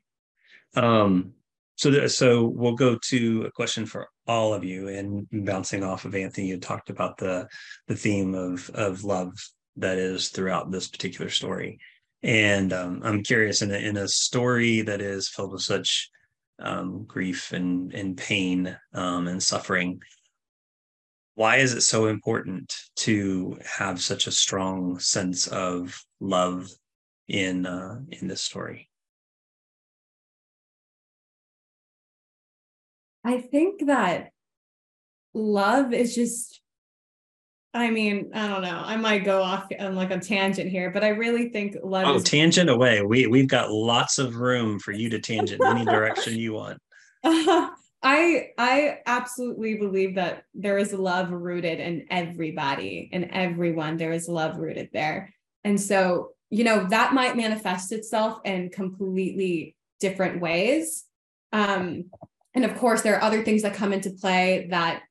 Um, 0.75 1.33
so 1.75 2.07
so 2.07 2.45
we'll 2.45 2.75
go 2.75 2.97
to 3.09 3.43
a 3.43 3.51
question 3.51 3.85
for 3.85 4.07
all 4.27 4.53
of 4.53 4.63
you, 4.63 4.87
and 4.87 5.27
bouncing 5.45 5.83
off 5.83 6.05
of 6.05 6.15
Anthony, 6.15 6.47
you 6.47 6.59
talked 6.59 6.89
about 6.89 7.17
the 7.17 7.47
the 7.87 7.95
theme 7.95 8.35
of 8.35 8.69
of 8.73 9.03
love 9.03 9.33
that 9.75 9.97
is 9.97 10.29
throughout 10.29 10.71
this 10.71 10.87
particular 10.87 11.29
story, 11.29 11.79
and 12.21 12.71
um, 12.71 13.01
I'm 13.03 13.23
curious 13.23 13.61
in 13.61 13.71
a, 13.71 13.77
in 13.77 13.97
a 13.97 14.07
story 14.07 14.81
that 14.81 15.01
is 15.01 15.29
filled 15.29 15.51
with 15.51 15.61
such 15.61 16.09
um, 16.59 17.03
grief 17.05 17.51
and 17.51 17.93
and 17.93 18.15
pain 18.15 18.77
um, 18.93 19.27
and 19.27 19.43
suffering. 19.43 20.01
Why 21.35 21.57
is 21.57 21.73
it 21.73 21.81
so 21.81 22.07
important 22.07 22.75
to 22.97 23.57
have 23.65 24.01
such 24.01 24.27
a 24.27 24.31
strong 24.31 24.99
sense 24.99 25.47
of 25.47 26.03
love 26.19 26.69
in 27.27 27.65
uh, 27.65 28.01
in 28.11 28.27
this 28.27 28.41
story? 28.41 28.89
I 33.25 33.39
think 33.39 33.87
that 33.87 34.31
love 35.33 35.93
is 35.93 36.13
just 36.13 36.61
I 37.75 37.89
mean, 37.89 38.29
I 38.35 38.47
don't 38.47 38.61
know. 38.61 38.83
I 38.85 38.97
might 38.97 39.23
go 39.23 39.41
off 39.41 39.65
on 39.79 39.95
like 39.95 40.11
a 40.11 40.19
tangent 40.19 40.69
here, 40.69 40.91
but 40.91 41.03
I 41.03 41.09
really 41.09 41.49
think 41.49 41.75
love. 41.83 42.05
Oh, 42.05 42.15
is- 42.15 42.23
tangent 42.23 42.69
away. 42.69 43.01
We 43.01 43.25
we've 43.25 43.47
got 43.47 43.71
lots 43.71 44.19
of 44.19 44.35
room 44.35 44.79
for 44.79 44.91
you 44.91 45.09
to 45.09 45.19
tangent 45.19 45.63
any 45.65 45.83
direction 45.83 46.37
you 46.37 46.53
want. 46.53 46.79
I 48.03 48.49
I 48.57 48.99
absolutely 49.05 49.75
believe 49.75 50.15
that 50.15 50.43
there 50.53 50.77
is 50.77 50.93
love 50.93 51.31
rooted 51.31 51.79
in 51.79 52.05
everybody 52.11 53.09
and 53.13 53.29
everyone. 53.31 53.97
There 53.97 54.11
is 54.11 54.27
love 54.27 54.57
rooted 54.57 54.89
there, 54.91 55.33
and 55.63 55.79
so 55.79 56.33
you 56.53 56.63
know, 56.63 56.85
that 56.89 57.15
might 57.15 57.35
manifest 57.35 57.91
itself 57.91 58.39
in 58.45 58.69
completely 58.69 59.75
different 59.99 60.39
ways. 60.39 61.03
Um, 61.51 62.11
and 62.53 62.63
of 62.63 62.77
course, 62.77 63.01
there 63.01 63.15
are 63.15 63.23
other 63.23 63.43
things 63.43 63.63
that 63.63 63.73
come 63.73 63.91
into 63.91 64.11
play 64.11 64.67
that 64.69 65.01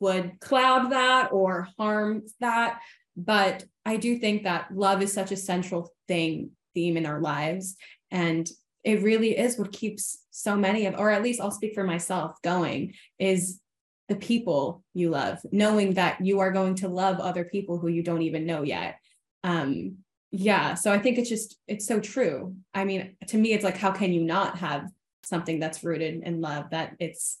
would 0.00 0.40
cloud 0.40 0.90
that 0.90 1.30
or 1.30 1.68
harm 1.78 2.22
that. 2.40 2.80
But 3.16 3.66
I 3.86 3.98
do 3.98 4.18
think 4.18 4.42
that 4.42 4.74
love 4.74 5.00
is 5.00 5.12
such 5.12 5.30
a 5.30 5.36
central 5.36 5.92
thing, 6.08 6.50
theme 6.74 6.96
in 6.96 7.06
our 7.06 7.20
lives. 7.20 7.76
And 8.10 8.50
it 8.84 9.02
really 9.02 9.36
is 9.36 9.58
what 9.58 9.72
keeps 9.72 10.24
so 10.30 10.56
many 10.56 10.86
of, 10.86 10.94
or 10.98 11.10
at 11.10 11.22
least 11.22 11.40
I'll 11.40 11.50
speak 11.50 11.74
for 11.74 11.84
myself, 11.84 12.40
going 12.42 12.94
is 13.18 13.60
the 14.08 14.16
people 14.16 14.82
you 14.94 15.10
love, 15.10 15.38
knowing 15.52 15.94
that 15.94 16.24
you 16.24 16.40
are 16.40 16.52
going 16.52 16.76
to 16.76 16.88
love 16.88 17.20
other 17.20 17.44
people 17.44 17.78
who 17.78 17.88
you 17.88 18.02
don't 18.02 18.22
even 18.22 18.46
know 18.46 18.62
yet. 18.62 18.98
Um, 19.44 19.98
yeah 20.30 20.74
so 20.74 20.92
i 20.92 20.98
think 20.98 21.16
it's 21.16 21.30
just 21.30 21.56
it's 21.66 21.86
so 21.86 21.98
true 21.98 22.54
i 22.74 22.84
mean 22.84 23.16
to 23.26 23.38
me 23.38 23.54
it's 23.54 23.64
like 23.64 23.78
how 23.78 23.90
can 23.90 24.12
you 24.12 24.22
not 24.22 24.58
have 24.58 24.86
something 25.22 25.58
that's 25.58 25.82
rooted 25.82 26.22
in 26.22 26.42
love 26.42 26.68
that 26.70 26.94
it's 26.98 27.38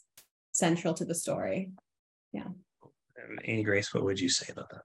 central 0.52 0.94
to 0.94 1.04
the 1.04 1.14
story 1.14 1.70
yeah 2.32 2.46
Annie 3.44 3.62
Grace, 3.62 3.92
what 3.92 4.04
would 4.04 4.20
you 4.20 4.28
say 4.28 4.46
about 4.52 4.70
that? 4.70 4.82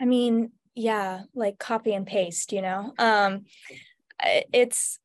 I 0.00 0.04
mean, 0.04 0.52
yeah, 0.74 1.22
like 1.34 1.58
copy 1.58 1.94
and 1.94 2.06
paste, 2.06 2.52
you 2.52 2.62
know. 2.62 2.92
Um 2.98 3.44
it's 4.52 4.98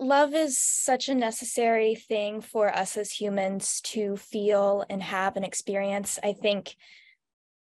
love 0.00 0.34
is 0.34 0.60
such 0.60 1.08
a 1.08 1.14
necessary 1.14 1.94
thing 1.94 2.40
for 2.40 2.74
us 2.74 2.96
as 2.96 3.12
humans 3.12 3.80
to 3.82 4.16
feel 4.16 4.84
and 4.88 5.02
have 5.02 5.36
an 5.36 5.44
experience. 5.44 6.18
I 6.22 6.32
think 6.32 6.74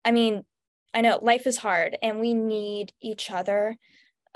I 0.05 0.11
mean, 0.11 0.45
I 0.93 1.01
know 1.01 1.19
life 1.23 1.47
is 1.47 1.57
hard 1.59 1.97
and 2.03 2.21
we 2.21 2.35
need 2.35 2.93
each 3.01 3.31
other. 3.31 3.77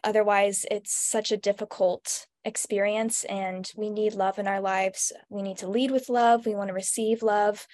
Otherwise, 0.03 0.65
it's 0.71 0.95
such 0.95 1.31
a 1.31 1.37
difficult 1.37 2.27
experience 2.45 3.25
and 3.25 3.71
we 3.77 3.91
need 3.91 4.15
love 4.15 4.39
in 4.39 4.49
our 4.49 4.61
lives. 4.61 5.13
We 5.29 5.43
need 5.43 5.59
to 5.59 5.69
lead 5.69 5.91
with 5.91 6.09
love. 6.09 6.47
We 6.47 6.55
want 6.55 6.69
to 6.69 6.75
receive 6.75 7.23
love. 7.23 7.67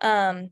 Um, 0.00 0.50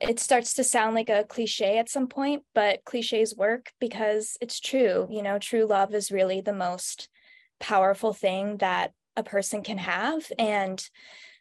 it 0.00 0.18
starts 0.18 0.54
to 0.54 0.64
sound 0.64 0.94
like 0.94 1.10
a 1.10 1.24
cliche 1.24 1.78
at 1.78 1.90
some 1.90 2.08
point, 2.08 2.42
but 2.54 2.84
cliches 2.84 3.36
work 3.36 3.70
because 3.80 4.36
it's 4.40 4.58
true. 4.58 5.06
You 5.10 5.22
know, 5.22 5.38
true 5.38 5.66
love 5.66 5.94
is 5.94 6.10
really 6.10 6.40
the 6.40 6.54
most 6.54 7.08
powerful 7.60 8.12
thing 8.12 8.56
that 8.58 8.92
a 9.16 9.22
person 9.22 9.62
can 9.62 9.78
have. 9.78 10.30
And 10.38 10.82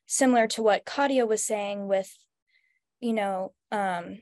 similar 0.06 0.48
to 0.48 0.62
what 0.62 0.86
Katia 0.86 1.26
was 1.26 1.44
saying 1.44 1.88
with, 1.88 2.16
you 3.00 3.14
know, 3.14 3.54
um, 3.72 4.20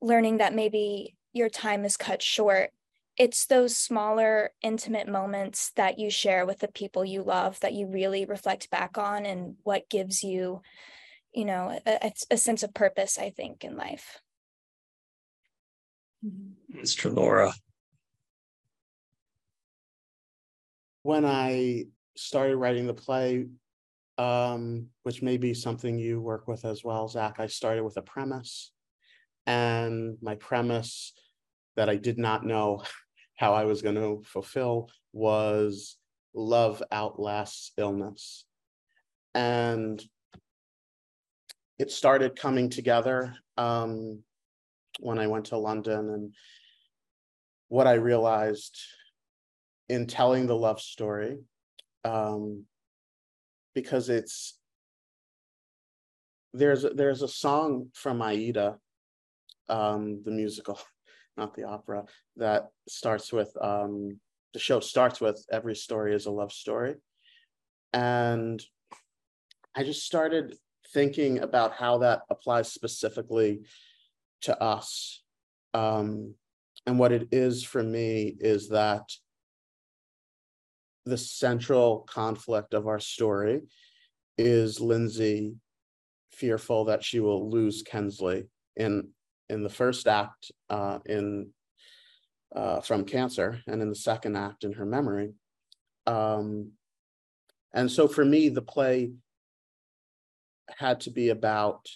learning 0.00 0.38
that 0.38 0.54
maybe 0.54 1.16
your 1.32 1.48
time 1.48 1.84
is 1.84 1.96
cut 1.96 2.22
short, 2.22 2.70
it's 3.16 3.46
those 3.46 3.76
smaller, 3.76 4.50
intimate 4.60 5.08
moments 5.08 5.70
that 5.76 5.98
you 5.98 6.10
share 6.10 6.44
with 6.44 6.58
the 6.58 6.68
people 6.68 7.04
you 7.04 7.22
love 7.22 7.60
that 7.60 7.72
you 7.72 7.86
really 7.86 8.24
reflect 8.24 8.70
back 8.70 8.98
on 8.98 9.24
and 9.24 9.54
what 9.62 9.88
gives 9.88 10.24
you 10.24 10.60
you 11.34 11.44
know 11.44 11.78
a, 11.84 12.12
a 12.30 12.36
sense 12.36 12.62
of 12.62 12.72
purpose 12.72 13.18
i 13.18 13.28
think 13.28 13.64
in 13.64 13.76
life 13.76 14.20
mr 16.74 17.14
laura 17.14 17.52
when 21.04 21.24
i 21.24 21.84
started 22.16 22.56
writing 22.56 22.86
the 22.86 22.94
play 22.94 23.46
um, 24.16 24.86
which 25.02 25.22
may 25.22 25.36
be 25.36 25.52
something 25.54 25.98
you 25.98 26.20
work 26.20 26.48
with 26.48 26.64
as 26.64 26.82
well 26.84 27.06
zach 27.08 27.36
i 27.38 27.46
started 27.46 27.84
with 27.84 27.96
a 27.96 28.02
premise 28.02 28.72
and 29.46 30.16
my 30.20 30.34
premise 30.34 31.12
that 31.76 31.88
i 31.88 31.94
did 31.96 32.18
not 32.18 32.44
know 32.44 32.82
how 33.36 33.54
i 33.54 33.64
was 33.64 33.82
going 33.82 33.94
to 33.94 34.22
fulfill 34.26 34.88
was 35.12 35.96
love 36.34 36.82
outlasts 36.90 37.70
illness 37.78 38.44
and 39.34 40.04
it 41.78 41.90
started 41.90 42.36
coming 42.36 42.70
together 42.70 43.34
um, 43.56 44.22
when 45.00 45.18
I 45.18 45.26
went 45.26 45.46
to 45.46 45.58
London. 45.58 46.10
And 46.10 46.34
what 47.68 47.86
I 47.86 47.94
realized 47.94 48.78
in 49.88 50.06
telling 50.06 50.46
the 50.46 50.56
love 50.56 50.80
story, 50.80 51.38
um, 52.04 52.64
because 53.74 54.08
it's 54.08 54.58
there's 56.52 56.84
a, 56.84 56.90
there's 56.90 57.22
a 57.22 57.28
song 57.28 57.88
from 57.94 58.22
Aida, 58.22 58.78
um, 59.68 60.22
the 60.24 60.30
musical, 60.30 60.78
not 61.36 61.54
the 61.54 61.64
opera, 61.64 62.04
that 62.36 62.68
starts 62.88 63.32
with 63.32 63.52
um, 63.60 64.20
the 64.52 64.60
show 64.60 64.80
starts 64.80 65.20
with 65.20 65.44
every 65.50 65.74
story 65.74 66.14
is 66.14 66.26
a 66.26 66.30
love 66.30 66.52
story, 66.52 66.94
and 67.92 68.62
I 69.74 69.82
just 69.82 70.04
started 70.04 70.54
thinking 70.92 71.40
about 71.40 71.72
how 71.72 71.98
that 71.98 72.22
applies 72.30 72.72
specifically 72.72 73.62
to 74.42 74.60
us. 74.62 75.22
Um, 75.74 76.34
and 76.86 76.98
what 76.98 77.12
it 77.12 77.28
is 77.32 77.64
for 77.64 77.82
me 77.82 78.36
is 78.38 78.68
that 78.68 79.02
the 81.06 81.18
central 81.18 82.00
conflict 82.00 82.74
of 82.74 82.86
our 82.86 83.00
story 83.00 83.62
is 84.38 84.80
Lyndsy 84.80 85.56
fearful 86.32 86.86
that 86.86 87.04
she 87.04 87.20
will 87.20 87.50
lose 87.50 87.82
Kensley 87.82 88.44
in 88.76 89.08
in 89.48 89.62
the 89.62 89.68
first 89.68 90.08
act 90.08 90.50
uh, 90.70 90.98
in 91.06 91.50
uh, 92.54 92.80
from 92.80 93.04
cancer 93.04 93.60
and 93.66 93.82
in 93.82 93.88
the 93.88 93.94
second 93.94 94.36
act 94.36 94.64
in 94.64 94.72
her 94.72 94.86
memory. 94.86 95.32
Um, 96.06 96.72
and 97.72 97.90
so 97.90 98.06
for 98.08 98.24
me, 98.24 98.48
the 98.48 98.62
play 98.62 99.12
had 100.78 101.00
to 101.00 101.10
be 101.10 101.30
about 101.30 101.88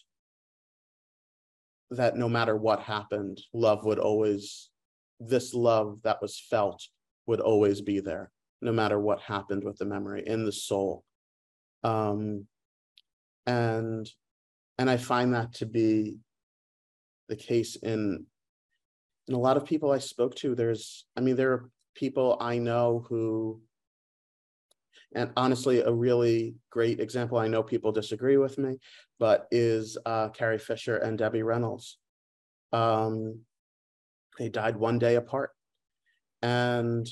that 1.90 2.16
no 2.16 2.28
matter 2.28 2.56
what 2.56 2.80
happened, 2.80 3.40
love 3.54 3.84
would 3.84 3.98
always, 3.98 4.68
this 5.20 5.54
love 5.54 6.00
that 6.02 6.20
was 6.20 6.38
felt 6.38 6.86
would 7.26 7.40
always 7.40 7.80
be 7.80 8.00
there, 8.00 8.30
no 8.60 8.72
matter 8.72 8.98
what 8.98 9.20
happened 9.20 9.64
with 9.64 9.76
the 9.78 9.84
memory 9.84 10.24
in 10.26 10.44
the 10.44 10.52
soul. 10.52 11.04
Um, 11.84 12.46
and 13.46 14.08
and 14.78 14.90
I 14.90 14.96
find 14.96 15.34
that 15.34 15.54
to 15.54 15.66
be 15.66 16.18
the 17.28 17.36
case 17.36 17.76
in 17.76 18.26
in 19.26 19.34
a 19.34 19.38
lot 19.38 19.56
of 19.56 19.64
people 19.64 19.90
I 19.90 19.98
spoke 19.98 20.34
to. 20.36 20.54
There's, 20.54 21.06
I 21.16 21.20
mean, 21.20 21.36
there 21.36 21.52
are 21.52 21.70
people 21.94 22.38
I 22.40 22.58
know 22.58 23.04
who 23.08 23.60
and 25.14 25.32
honestly, 25.36 25.80
a 25.80 25.90
really 25.90 26.56
great 26.70 27.00
example, 27.00 27.38
I 27.38 27.48
know 27.48 27.62
people 27.62 27.92
disagree 27.92 28.36
with 28.36 28.58
me, 28.58 28.78
but 29.18 29.46
is 29.50 29.96
uh, 30.04 30.28
Carrie 30.28 30.58
Fisher 30.58 30.96
and 30.98 31.16
Debbie 31.16 31.42
Reynolds. 31.42 31.98
Um, 32.72 33.40
they 34.38 34.50
died 34.50 34.76
one 34.76 34.98
day 34.98 35.16
apart. 35.16 35.50
And 36.42 37.08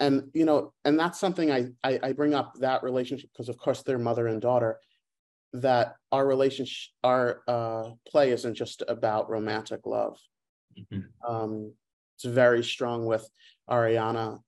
and 0.00 0.30
you 0.34 0.44
know, 0.44 0.72
and 0.84 0.98
that's 0.98 1.20
something 1.20 1.52
I, 1.52 1.68
I, 1.84 2.00
I 2.02 2.12
bring 2.12 2.34
up 2.34 2.54
that 2.60 2.82
relationship 2.82 3.30
because 3.32 3.48
of 3.48 3.58
course 3.58 3.82
they're 3.82 3.98
mother 3.98 4.26
and 4.26 4.40
daughter, 4.40 4.80
that 5.52 5.94
our 6.10 6.26
relationship, 6.26 6.90
our 7.04 7.42
uh, 7.46 7.90
play 8.08 8.30
isn't 8.30 8.54
just 8.54 8.82
about 8.88 9.30
romantic 9.30 9.86
love. 9.86 10.18
Mm-hmm. 10.78 11.32
Um, 11.32 11.72
it's 12.16 12.24
very 12.24 12.64
strong 12.64 13.06
with 13.06 13.28
Ariana 13.68 14.40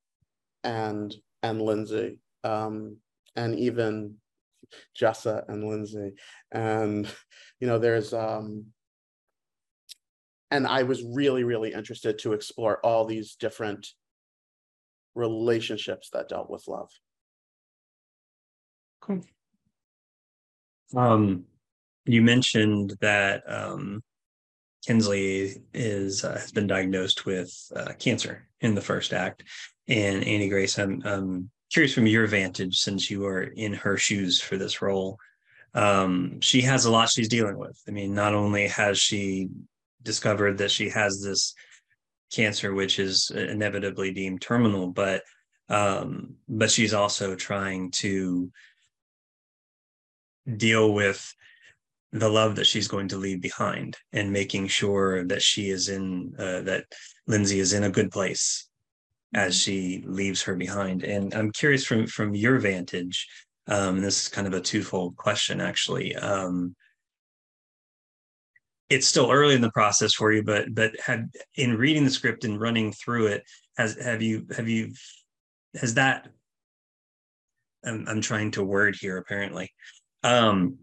and 0.65 1.15
and 1.43 1.61
Lyndsy, 1.61 2.19
um, 2.45 2.97
and 3.37 3.59
even 3.59 4.17
Jessa 4.99 5.45
and 5.49 5.65
Lyndsy. 5.65 6.13
And, 6.53 7.09
you 7.61 7.67
know, 7.67 7.79
there's, 7.79 8.15
um, 8.15 8.67
and 10.51 10.67
I 10.67 10.85
was 10.85 11.03
really, 11.03 11.45
really 11.45 11.73
interested 11.73 12.19
to 12.21 12.33
explore 12.33 12.79
all 12.85 13.05
these 13.05 13.35
different 13.35 13.89
relationships 15.15 16.11
that 16.13 16.29
dealt 16.29 16.51
with 16.51 16.67
love. 16.69 16.91
Cool. 19.01 19.25
Um, 20.97 21.45
you 22.05 22.23
mentioned 22.23 22.97
that 23.01 23.43
um, 23.47 24.03
Kensley 24.87 25.63
is 25.73 26.25
uh, 26.25 26.33
has 26.33 26.53
been 26.53 26.67
diagnosed 26.67 27.27
with 27.27 27.53
uh, 27.75 27.93
cancer 27.99 28.49
in 28.61 28.75
the 28.75 28.81
first 28.81 29.13
act, 29.13 29.45
and 29.89 30.25
Annie 30.25 30.49
Grace, 30.49 30.79
I'm, 30.79 31.03
I'm 31.05 31.51
curious 31.73 31.95
from 31.95 32.07
your 32.07 32.27
vantage, 32.27 32.79
since 32.79 33.11
you 33.11 33.25
are 33.27 33.43
in 33.43 33.73
her 33.73 33.97
shoes 33.97 34.41
for 34.41 34.57
this 34.57 34.83
role. 34.83 35.19
Um, 35.75 36.41
she 36.41 36.61
has 36.63 36.85
a 36.85 36.91
lot 36.91 37.09
she's 37.09 37.29
dealing 37.29 37.59
with. 37.59 37.81
I 37.89 37.93
mean, 37.93 38.15
not 38.15 38.35
only 38.35 38.69
has 38.69 38.99
she 38.99 39.49
discovered 40.03 40.59
that 40.59 40.71
she 40.71 40.89
has 40.91 41.23
this 41.23 41.55
cancer, 42.33 42.75
which 42.75 42.99
is 42.99 43.31
inevitably 43.31 44.13
deemed 44.13 44.41
terminal, 44.41 44.89
but 44.89 45.23
um, 45.69 46.35
but 46.49 46.71
she's 46.71 46.93
also 46.93 47.35
trying 47.35 47.91
to 47.93 48.51
deal 50.57 50.93
with 50.93 51.35
the 52.13 52.29
love 52.29 52.57
that 52.57 52.67
she's 52.67 52.89
going 52.89 53.09
to 53.09 53.17
leave 53.17 53.41
behind 53.41 53.97
and 54.13 54.31
making 54.31 54.67
sure 54.67 55.25
that 55.25 55.41
she 55.41 55.71
is 55.71 55.89
in 55.89 56.35
uh, 56.39 56.61
that 56.63 56.85
Lyndsy 57.29 57.59
is 57.59 57.73
in 57.73 57.85
a 57.85 57.91
good 57.91 58.11
place 58.11 58.69
as 59.35 59.59
she 59.59 60.03
leaves 60.07 60.43
her 60.43 60.55
behind. 60.55 61.05
And 61.05 61.33
I'm 61.35 61.53
curious 61.53 61.87
from 61.87 62.07
from 62.07 62.35
your 62.35 62.59
vantage, 62.59 63.27
um, 63.69 64.01
this 64.01 64.23
is 64.23 64.29
kind 64.29 64.47
of 64.47 64.53
a 64.53 64.61
twofold 64.61 65.17
question 65.17 65.61
actually. 65.61 66.15
Um, 66.17 66.75
it's 68.93 69.07
still 69.07 69.31
early 69.31 69.55
in 69.55 69.61
the 69.61 69.71
process 69.71 70.15
for 70.15 70.33
you, 70.33 70.43
but 70.43 70.75
but 70.75 70.99
have 71.01 71.25
in 71.57 71.77
reading 71.77 72.05
the 72.05 72.11
script 72.11 72.45
and 72.45 72.61
running 72.61 72.93
through 72.93 73.29
it, 73.29 73.45
has 73.77 73.97
have 74.03 74.23
you 74.23 74.47
have 74.57 74.69
you 74.69 74.93
has 75.81 75.95
that 75.95 76.29
I'm, 77.85 78.07
I'm 78.09 78.21
trying 78.21 78.53
to 78.53 78.65
word 78.65 78.97
here 79.01 79.17
apparently. 79.17 79.73
Um, 80.23 80.79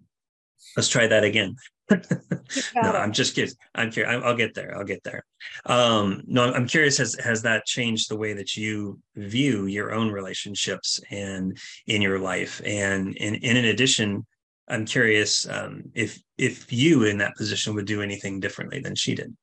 let's 0.76 0.90
try 0.90 1.08
that 1.08 1.24
again 1.24 1.56
no, 2.76 2.92
I'm 2.92 3.12
just 3.12 3.36
kidding. 3.36 3.56
I'm 3.74 3.92
curious. 3.92 4.22
I'll 4.24 4.36
get 4.36 4.54
there. 4.54 4.78
I'll 4.78 4.84
get 4.84 5.04
there. 5.04 5.26
Um, 5.66 6.24
no, 6.28 6.54
I'm 6.54 6.68
curious. 6.68 6.98
Has 6.98 7.16
has 7.16 7.42
that 7.44 7.66
changed 7.66 8.10
the 8.10 8.18
way 8.18 8.34
that 8.34 8.56
you 8.56 9.00
view 9.16 9.66
your 9.66 9.92
own 9.92 10.12
relationships 10.12 11.00
and 11.10 11.58
in 11.88 12.02
your 12.02 12.20
life? 12.20 12.62
And 12.64 13.18
and, 13.20 13.36
and 13.42 13.58
in 13.58 13.66
addition, 13.66 14.26
I'm 14.70 14.86
curious 14.86 15.48
um, 15.50 15.92
if 15.96 16.22
if 16.38 16.72
you 16.72 17.04
in 17.04 17.18
that 17.18 17.36
position 17.36 17.74
would 17.76 17.86
do 17.86 18.02
anything 18.02 18.40
differently 18.40 18.80
than 18.80 18.96
she 18.96 19.16
did. 19.16 19.36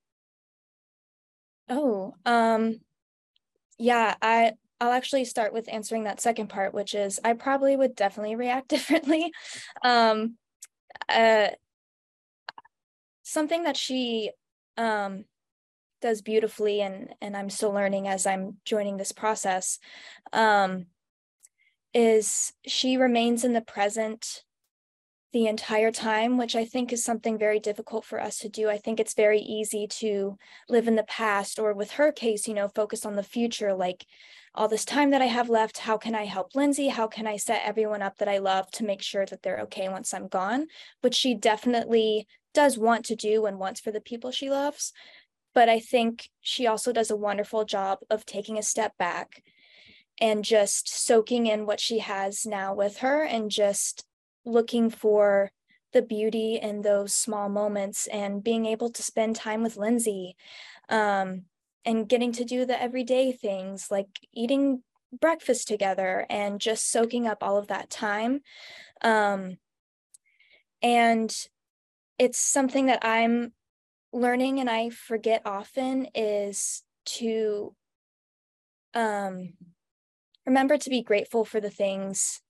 Oh, 1.69 2.15
um, 2.25 2.81
yeah, 3.79 4.15
I 4.23 4.53
I'll 4.81 4.93
actually 4.93 5.25
start 5.25 5.53
with 5.53 5.69
answering 5.73 6.05
that 6.05 6.21
second 6.21 6.49
part, 6.49 6.75
which 6.75 6.95
is 6.95 7.19
I 7.25 7.33
probably 7.33 7.77
would 7.77 7.97
definitely 7.97 8.37
react 8.37 8.69
differently. 8.69 9.33
Um, 9.83 10.37
uh, 11.09 11.49
something 13.23 13.65
that 13.65 13.77
she 13.77 14.31
um, 14.77 15.25
does 16.01 16.23
beautifully, 16.23 16.81
and 16.83 17.15
and 17.21 17.37
I'm 17.37 17.51
still 17.51 17.73
learning 17.73 18.07
as 18.07 18.27
I'm 18.27 18.59
joining 18.65 18.97
this 18.97 19.13
process, 19.13 19.81
um, 20.33 20.87
is 21.93 22.53
she 22.67 22.97
remains 22.97 23.45
in 23.45 23.53
the 23.53 23.61
present 23.61 24.45
the 25.37 25.47
entire 25.47 25.93
time, 25.93 26.39
which 26.39 26.57
I 26.57 26.65
think 26.65 26.95
is 26.95 27.05
something 27.05 27.37
very 27.37 27.61
difficult 27.61 28.07
for 28.07 28.19
us 28.19 28.39
to 28.39 28.49
do. 28.49 28.71
I 28.71 28.79
think 28.79 28.99
it's 28.99 29.13
very 29.13 29.41
easy 29.41 29.87
to 29.87 30.39
live 30.67 30.89
in 30.89 30.97
the 30.97 31.03
past, 31.03 31.59
or 31.59 31.75
with 31.75 31.91
her 31.91 32.11
case, 32.11 32.49
you 32.49 32.55
know, 32.55 32.69
focus 32.69 33.05
on 33.05 33.17
the 33.17 33.23
future. 33.23 33.75
Like 33.75 34.07
all 34.55 34.67
this 34.67 34.87
time 34.87 35.11
that 35.11 35.21
I 35.21 35.27
have 35.27 35.51
left, 35.51 35.77
how 35.77 35.99
can 35.99 36.15
I 36.15 36.25
help 36.25 36.55
Lyndsy? 36.55 36.89
How 36.89 37.07
can 37.07 37.27
I 37.27 37.37
set 37.37 37.61
everyone 37.67 38.01
up 38.01 38.17
that 38.17 38.31
I 38.31 38.39
love 38.39 38.71
to 38.71 38.85
make 38.87 39.03
sure 39.03 39.27
that 39.27 39.43
they're 39.43 39.61
okay 39.65 39.91
once 39.91 40.15
I'm 40.15 40.27
gone? 40.27 40.69
Which 41.03 41.15
she 41.15 41.35
definitely 41.35 42.27
does 42.55 42.79
want 42.79 43.05
to 43.05 43.15
do 43.15 43.45
and 43.45 43.59
wants 43.59 43.79
for 43.79 43.91
the 43.91 44.01
people 44.01 44.31
she 44.31 44.49
loves. 44.49 44.95
But 45.55 45.69
I 45.69 45.81
think 45.81 46.31
she 46.41 46.67
also 46.67 46.95
does 46.95 47.11
a 47.11 47.17
wonderful 47.17 47.67
job 47.67 47.99
of 48.09 48.25
taking 48.25 48.57
a 48.57 48.63
step 48.63 48.97
back 48.97 49.43
and 50.19 50.43
just 50.43 50.89
soaking 50.89 51.47
in 51.47 51.67
what 51.67 51.79
she 51.79 51.99
has 51.99 52.47
now 52.47 52.75
with 52.75 52.99
her 52.99 53.23
and 53.23 53.51
just 53.51 54.07
looking 54.47 54.89
for 54.89 55.51
the 55.93 56.03
beauty 56.03 56.59
in 56.61 56.83
those 56.83 57.15
small 57.15 57.49
moments 57.49 58.07
and 58.07 58.45
being 58.45 58.67
able 58.67 58.91
to 58.91 59.03
spend 59.03 59.37
time 59.37 59.63
with 59.63 59.77
Lyndsy 59.77 60.35
um, 60.89 61.43
and 61.85 62.09
getting 62.09 62.33
to 62.33 62.45
do 62.45 62.65
the 62.65 62.81
everyday 62.81 63.33
things 63.33 63.91
like 63.91 64.09
eating 64.33 64.83
breakfast 65.21 65.69
together 65.69 66.27
and 66.29 66.61
just 66.61 66.91
soaking 66.91 67.27
up 67.27 67.39
all 67.43 67.57
of 67.57 67.69
that 67.69 67.91
time. 67.91 68.41
Um, 69.03 69.57
and 70.83 71.35
it's 72.19 72.39
something 72.39 72.87
that 72.87 73.01
I'm 73.03 73.53
learning 74.13 74.61
and 74.61 74.71
I 74.71 74.91
forget 74.91 75.43
often 75.45 76.09
is 76.15 76.83
to 77.07 77.75
um, 78.95 79.55
remember 80.47 80.79
to 80.79 80.91
be 80.91 81.03
grateful 81.03 81.45
for 81.45 81.61
the 81.61 81.71
things 81.71 82.41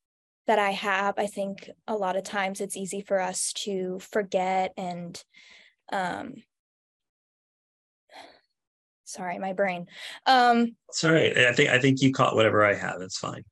that 0.47 0.59
I 0.59 0.71
have, 0.71 1.15
I 1.19 1.27
think 1.27 1.71
a 1.87 1.97
lot 1.97 2.17
of 2.17 2.25
times 2.25 2.61
it's 2.61 2.77
easy 2.77 3.01
for 3.01 3.21
us 3.21 3.53
to 3.65 3.99
forget 3.99 4.73
and 4.77 5.23
um 5.93 6.35
sorry, 9.05 9.39
my 9.39 9.53
brain. 9.53 9.87
Um 10.27 10.77
sorry, 10.91 11.47
I 11.47 11.53
think 11.53 11.71
I 11.71 11.79
think 11.79 12.01
you 12.01 12.13
caught 12.13 12.35
whatever 12.35 12.65
I 12.65 12.75
have. 12.75 13.01
It's 13.01 13.19
fine. 13.19 13.45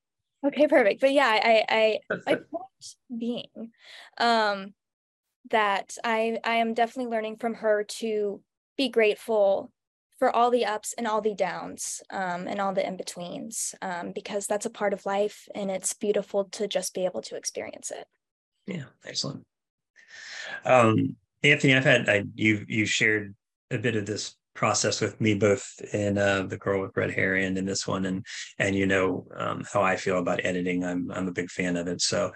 Okay, 0.46 0.66
perfect. 0.66 1.00
But 1.00 1.12
yeah, 1.12 1.26
I 1.26 1.64
I 1.68 1.98
I 2.26 2.34
point 2.34 3.18
being 3.18 3.70
um 4.18 4.74
that 5.50 5.96
I 6.04 6.38
I 6.44 6.56
am 6.56 6.74
definitely 6.74 7.10
learning 7.10 7.36
from 7.36 7.54
her 7.54 7.84
to 7.84 8.40
be 8.76 8.88
grateful 8.88 9.70
for 10.18 10.34
all 10.34 10.50
the 10.50 10.64
ups 10.64 10.94
and 10.96 11.06
all 11.06 11.20
the 11.20 11.34
downs 11.34 12.00
um, 12.10 12.46
and 12.46 12.60
all 12.60 12.72
the 12.72 12.86
in 12.86 12.96
betweens 12.96 13.74
um, 13.82 14.12
because 14.14 14.46
that's 14.46 14.66
a 14.66 14.70
part 14.70 14.92
of 14.92 15.06
life 15.06 15.48
and 15.54 15.70
it's 15.70 15.92
beautiful 15.92 16.44
to 16.44 16.68
just 16.68 16.94
be 16.94 17.04
able 17.04 17.22
to 17.22 17.36
experience 17.36 17.90
it. 17.90 18.06
Yeah, 18.66 18.84
excellent. 19.04 19.44
Um, 20.64 21.16
Anthony, 21.42 21.74
I've 21.74 21.84
had 21.84 22.08
I, 22.08 22.24
you 22.34 22.64
you 22.68 22.86
shared 22.86 23.34
a 23.70 23.78
bit 23.78 23.96
of 23.96 24.06
this 24.06 24.36
process 24.54 25.00
with 25.00 25.20
me 25.20 25.34
both 25.34 25.68
in 25.92 26.16
uh, 26.16 26.44
the 26.44 26.56
girl 26.56 26.80
with 26.80 26.96
red 26.96 27.10
hair 27.10 27.34
and 27.34 27.58
in 27.58 27.64
this 27.64 27.86
one 27.86 28.06
and 28.06 28.24
and 28.58 28.76
you 28.76 28.86
know 28.86 29.26
um, 29.36 29.64
how 29.72 29.82
I 29.82 29.96
feel 29.96 30.18
about 30.18 30.44
editing 30.44 30.84
I'm 30.84 31.10
I'm 31.10 31.28
a 31.28 31.32
big 31.32 31.50
fan 31.50 31.76
of 31.76 31.88
it 31.88 32.00
so 32.00 32.30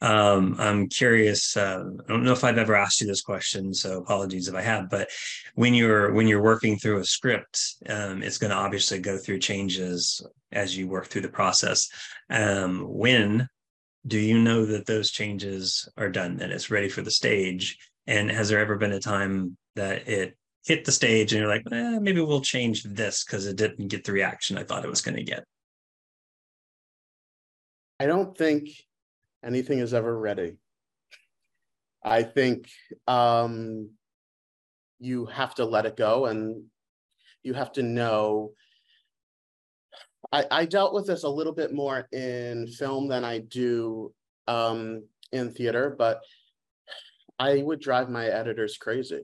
um, 0.00 0.56
I'm 0.58 0.88
curious. 0.88 1.56
Uh, 1.56 1.84
I 2.04 2.12
don't 2.12 2.24
know 2.24 2.32
if 2.32 2.44
I've 2.44 2.58
ever 2.58 2.74
asked 2.74 3.00
you 3.00 3.06
this 3.06 3.22
question, 3.22 3.74
so 3.74 3.98
apologies 3.98 4.48
if 4.48 4.54
I 4.54 4.62
have. 4.62 4.88
But 4.88 5.10
when 5.54 5.74
you're 5.74 6.12
when 6.12 6.26
you're 6.26 6.42
working 6.42 6.78
through 6.78 7.00
a 7.00 7.04
script, 7.04 7.60
um, 7.88 8.22
it's 8.22 8.38
going 8.38 8.50
to 8.50 8.56
obviously 8.56 8.98
go 8.98 9.18
through 9.18 9.40
changes 9.40 10.24
as 10.52 10.76
you 10.76 10.88
work 10.88 11.06
through 11.06 11.20
the 11.22 11.28
process. 11.28 11.88
Um, 12.30 12.86
when 12.88 13.48
do 14.06 14.18
you 14.18 14.38
know 14.38 14.64
that 14.64 14.86
those 14.86 15.10
changes 15.10 15.88
are 15.98 16.08
done 16.08 16.38
and 16.40 16.50
it's 16.50 16.70
ready 16.70 16.88
for 16.88 17.02
the 17.02 17.10
stage? 17.10 17.76
And 18.06 18.30
has 18.30 18.48
there 18.48 18.58
ever 18.58 18.76
been 18.76 18.92
a 18.92 19.00
time 19.00 19.56
that 19.76 20.08
it 20.08 20.36
hit 20.64 20.84
the 20.84 20.92
stage 20.92 21.32
and 21.32 21.40
you're 21.40 21.48
like, 21.48 21.64
eh, 21.70 21.98
maybe 21.98 22.20
we'll 22.20 22.40
change 22.40 22.82
this 22.84 23.24
because 23.24 23.46
it 23.46 23.56
didn't 23.56 23.88
get 23.88 24.04
the 24.04 24.12
reaction 24.12 24.56
I 24.56 24.64
thought 24.64 24.84
it 24.84 24.90
was 24.90 25.02
going 25.02 25.16
to 25.16 25.22
get? 25.22 25.44
I 27.98 28.06
don't 28.06 28.36
think 28.36 28.70
anything 29.44 29.78
is 29.78 29.94
ever 29.94 30.16
ready. 30.16 30.56
I 32.02 32.22
think 32.22 32.68
um, 33.06 33.90
you 34.98 35.26
have 35.26 35.54
to 35.56 35.64
let 35.64 35.86
it 35.86 35.96
go 35.96 36.26
and 36.26 36.64
you 37.42 37.54
have 37.54 37.72
to 37.72 37.82
know. 37.82 38.52
I, 40.32 40.44
I 40.50 40.64
dealt 40.66 40.94
with 40.94 41.06
this 41.06 41.24
a 41.24 41.28
little 41.28 41.52
bit 41.52 41.72
more 41.72 42.06
in 42.12 42.66
film 42.68 43.08
than 43.08 43.24
I 43.24 43.38
do 43.38 44.12
um, 44.46 45.04
in 45.32 45.52
theater, 45.52 45.94
but 45.96 46.20
I 47.38 47.62
would 47.62 47.80
drive 47.80 48.10
my 48.10 48.26
editors 48.26 48.76
crazy. 48.76 49.22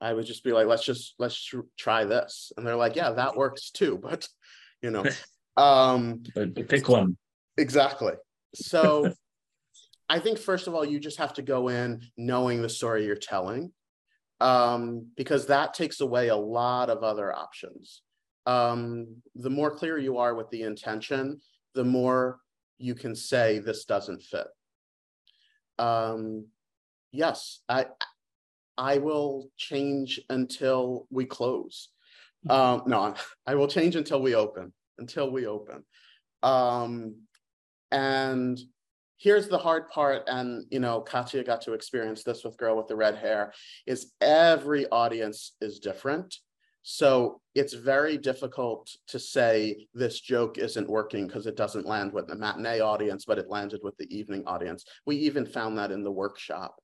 I 0.00 0.14
would 0.14 0.24
just 0.24 0.42
be 0.44 0.52
like, 0.52 0.66
let's 0.66 0.84
just 0.84 1.14
let's 1.18 1.52
try 1.78 2.04
this, 2.04 2.52
and 2.56 2.66
they're 2.66 2.76
like, 2.76 2.96
yeah, 2.96 3.10
that 3.10 3.36
works 3.36 3.70
too, 3.70 3.98
but 4.02 4.26
you 4.82 4.90
know, 4.90 5.04
um, 5.56 6.22
pick 6.68 6.88
one. 6.88 7.16
Exactly. 7.58 8.14
So 8.54 9.12
I 10.10 10.18
think 10.18 10.38
first 10.38 10.66
of 10.66 10.74
all, 10.74 10.84
you 10.84 10.98
just 10.98 11.18
have 11.18 11.34
to 11.34 11.42
go 11.42 11.68
in 11.68 12.02
knowing 12.16 12.62
the 12.62 12.68
story 12.68 13.06
you're 13.06 13.14
telling, 13.14 13.70
um, 14.40 15.06
because 15.16 15.46
that 15.46 15.72
takes 15.72 16.00
away 16.00 16.28
a 16.28 16.36
lot 16.36 16.90
of 16.90 17.04
other 17.04 17.32
options. 17.32 18.02
Um, 18.44 19.22
the 19.36 19.50
more 19.50 19.70
clear 19.70 19.98
you 19.98 20.18
are 20.18 20.34
with 20.34 20.50
the 20.50 20.62
intention, 20.62 21.40
the 21.74 21.84
more 21.84 22.40
you 22.78 22.96
can 22.96 23.14
say 23.14 23.60
this 23.60 23.84
doesn't 23.84 24.24
fit. 24.24 24.48
Um, 25.78 26.46
yes, 27.12 27.60
I 27.68 27.86
I 28.76 28.98
will 28.98 29.48
change 29.56 30.20
until 30.28 31.06
we 31.10 31.24
close. 31.24 31.90
Um, 32.48 32.82
no, 32.86 33.14
I 33.46 33.54
will 33.54 33.68
change 33.68 33.94
until 33.94 34.20
we 34.20 34.34
open. 34.34 34.72
Until 34.98 35.30
we 35.30 35.46
open. 35.46 35.84
Um, 36.42 37.14
and 37.92 38.58
here's 39.20 39.48
the 39.48 39.58
hard 39.58 39.88
part 39.90 40.22
and 40.28 40.64
you 40.70 40.80
know 40.80 41.00
katia 41.00 41.44
got 41.44 41.60
to 41.60 41.74
experience 41.74 42.24
this 42.24 42.42
with 42.42 42.56
girl 42.56 42.76
with 42.76 42.88
the 42.88 42.96
red 42.96 43.16
hair 43.16 43.52
is 43.86 44.12
every 44.20 44.88
audience 44.88 45.52
is 45.60 45.78
different. 45.78 46.34
So 46.82 47.42
it's 47.54 47.74
very 47.74 48.16
difficult 48.16 48.90
to 49.08 49.18
say 49.18 49.86
this 49.92 50.18
joke 50.18 50.56
isn't 50.56 50.88
working 50.88 51.26
because 51.26 51.46
it 51.46 51.54
doesn't 51.54 51.84
land 51.84 52.10
with 52.14 52.26
the 52.26 52.36
matinee 52.36 52.80
audience 52.80 53.26
but 53.26 53.38
it 53.38 53.50
landed 53.50 53.80
with 53.82 53.96
the 53.98 54.08
evening 54.16 54.44
audience. 54.46 54.84
We 55.04 55.16
even 55.16 55.44
found 55.44 55.76
that 55.76 55.92
in 55.92 56.02
the 56.02 56.10
workshop. 56.10 56.76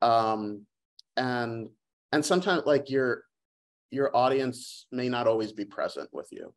Um, 0.00 0.62
and 1.18 1.68
and 2.12 2.24
sometimes 2.24 2.62
like 2.64 2.88
your 2.88 3.24
your 3.90 4.16
audience 4.16 4.86
may 4.90 5.08
not 5.08 5.26
always 5.26 5.52
be 5.52 5.66
present 5.66 6.08
with 6.12 6.28
you. 6.32 6.52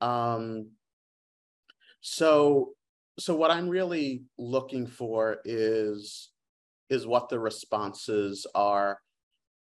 Um, 0.00 0.70
so 2.00 2.72
so 3.18 3.34
what 3.34 3.50
I'm 3.50 3.68
really 3.68 4.24
looking 4.38 4.86
for 4.86 5.38
is 5.44 6.30
is 6.88 7.06
what 7.06 7.28
the 7.28 7.38
responses 7.38 8.46
are, 8.54 9.00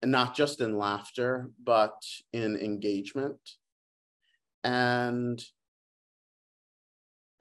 not 0.03 0.35
just 0.35 0.61
in 0.61 0.77
laughter, 0.77 1.49
but 1.61 2.01
in 2.31 2.55
engagement. 2.55 3.39
And 4.63 5.43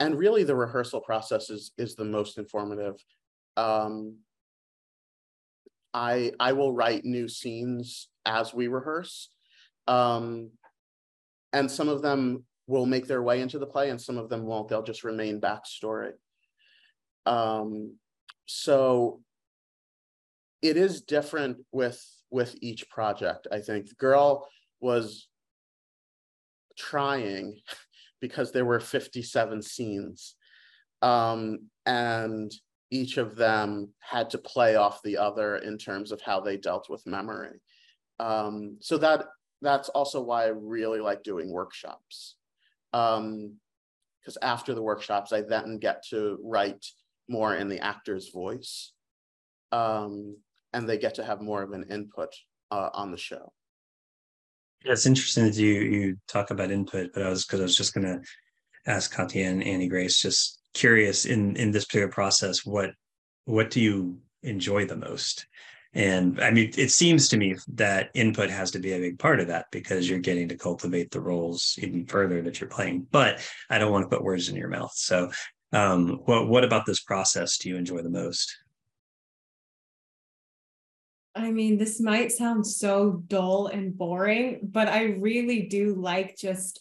and 0.00 0.18
really 0.18 0.44
the 0.44 0.56
rehearsal 0.56 1.00
process 1.00 1.50
is 1.50 1.72
is 1.76 1.94
the 1.94 2.04
most 2.04 2.38
informative. 2.38 2.94
Um, 3.56 4.16
I 5.92 6.32
I 6.40 6.52
will 6.52 6.72
write 6.72 7.04
new 7.04 7.28
scenes 7.28 8.08
as 8.24 8.54
we 8.54 8.68
rehearse. 8.68 9.30
Um, 9.86 10.50
and 11.52 11.70
some 11.70 11.88
of 11.88 12.02
them 12.02 12.44
will 12.68 12.86
make 12.86 13.08
their 13.08 13.22
way 13.22 13.40
into 13.40 13.58
the 13.58 13.66
play 13.66 13.90
and 13.90 14.00
some 14.00 14.18
of 14.18 14.28
them 14.28 14.44
won't. 14.44 14.68
They'll 14.68 14.82
just 14.82 15.02
remain 15.02 15.40
backstory. 15.40 16.12
Um, 17.26 17.96
so 18.46 19.20
it 20.62 20.76
is 20.76 21.02
different 21.02 21.58
with 21.72 22.02
with 22.30 22.54
each 22.60 22.88
project 22.90 23.46
i 23.50 23.58
think. 23.58 23.96
Girl 23.96 24.46
was 24.80 25.28
trying 26.76 27.56
because 28.20 28.52
there 28.52 28.64
were 28.64 28.80
57 28.80 29.62
scenes 29.62 30.34
um, 31.02 31.68
and 31.86 32.52
each 32.90 33.18
of 33.18 33.36
them 33.36 33.92
had 34.00 34.30
to 34.30 34.38
play 34.38 34.76
off 34.76 35.02
the 35.02 35.16
other 35.18 35.56
in 35.56 35.78
terms 35.78 36.10
of 36.10 36.20
how 36.20 36.40
they 36.40 36.56
dealt 36.56 36.88
with 36.88 37.06
memory. 37.06 37.60
Um, 38.18 38.78
so 38.80 38.98
that 38.98 39.26
that's 39.60 39.88
also 39.90 40.22
why 40.22 40.44
I 40.44 40.48
really 40.48 41.00
like 41.00 41.22
doing 41.22 41.52
workshops. 41.52 42.36
Um, 42.98 43.58
because 44.20 44.38
after 44.42 44.74
the 44.74 44.82
workshops, 44.82 45.32
I 45.32 45.40
then 45.40 45.78
get 45.78 46.04
to 46.10 46.38
write 46.42 46.84
more 47.28 47.54
in 47.54 47.68
the 47.68 47.78
actor's 47.78 48.28
voice. 48.28 48.92
Um, 49.72 50.36
and 50.74 50.86
they 50.86 50.98
get 50.98 51.14
to 51.14 51.24
have 51.24 51.40
more 51.40 51.62
of 51.62 51.72
an 51.72 51.84
input 51.90 52.34
uh, 52.70 52.90
on 52.92 53.10
the 53.10 53.16
show. 53.16 53.52
Yeah, 54.84 54.92
it's 54.92 55.06
interesting 55.06 55.44
that 55.44 55.56
you 55.56 55.72
you 55.80 56.16
talk 56.28 56.50
about 56.50 56.70
input, 56.70 57.10
but 57.14 57.22
I 57.22 57.30
was 57.30 57.46
because 57.46 57.60
I 57.60 57.64
was 57.64 57.76
just 57.76 57.94
gonna 57.94 58.20
ask 58.86 59.14
Katia 59.14 59.48
and 59.48 59.64
Annie 59.64 59.88
Grace, 59.88 60.20
just 60.20 60.60
curious 60.74 61.24
in 61.24 61.56
in 61.56 61.70
this 61.70 61.86
particular 61.86 62.12
process, 62.12 62.66
what 62.66 62.90
what 63.46 63.70
do 63.70 63.80
you 63.80 64.20
enjoy 64.42 64.84
the 64.84 64.96
most? 64.96 65.46
And 65.98 66.40
I 66.40 66.52
mean, 66.52 66.70
it 66.78 66.92
seems 66.92 67.28
to 67.28 67.36
me 67.36 67.56
that 67.74 68.10
input 68.14 68.50
has 68.50 68.70
to 68.70 68.78
be 68.78 68.92
a 68.92 69.00
big 69.00 69.18
part 69.18 69.40
of 69.40 69.48
that 69.48 69.66
because 69.72 70.08
you're 70.08 70.20
getting 70.20 70.48
to 70.48 70.56
cultivate 70.56 71.10
the 71.10 71.20
roles 71.20 71.76
even 71.82 72.06
further 72.06 72.40
that 72.40 72.60
you're 72.60 72.70
playing. 72.70 73.08
But 73.10 73.40
I 73.68 73.78
don't 73.78 73.90
want 73.90 74.08
to 74.08 74.08
put 74.08 74.22
words 74.22 74.48
in 74.48 74.54
your 74.54 74.68
mouth. 74.68 74.92
So, 74.94 75.32
um, 75.72 76.20
what 76.24 76.46
what 76.46 76.62
about 76.62 76.86
this 76.86 77.00
process 77.00 77.58
do 77.58 77.68
you 77.68 77.76
enjoy 77.76 78.02
the 78.02 78.10
most? 78.10 78.56
I 81.34 81.50
mean, 81.50 81.78
this 81.78 82.00
might 82.00 82.30
sound 82.30 82.64
so 82.64 83.24
dull 83.26 83.66
and 83.66 83.98
boring, 83.98 84.60
but 84.62 84.86
I 84.86 85.16
really 85.18 85.62
do 85.62 85.96
like 85.96 86.36
just 86.36 86.78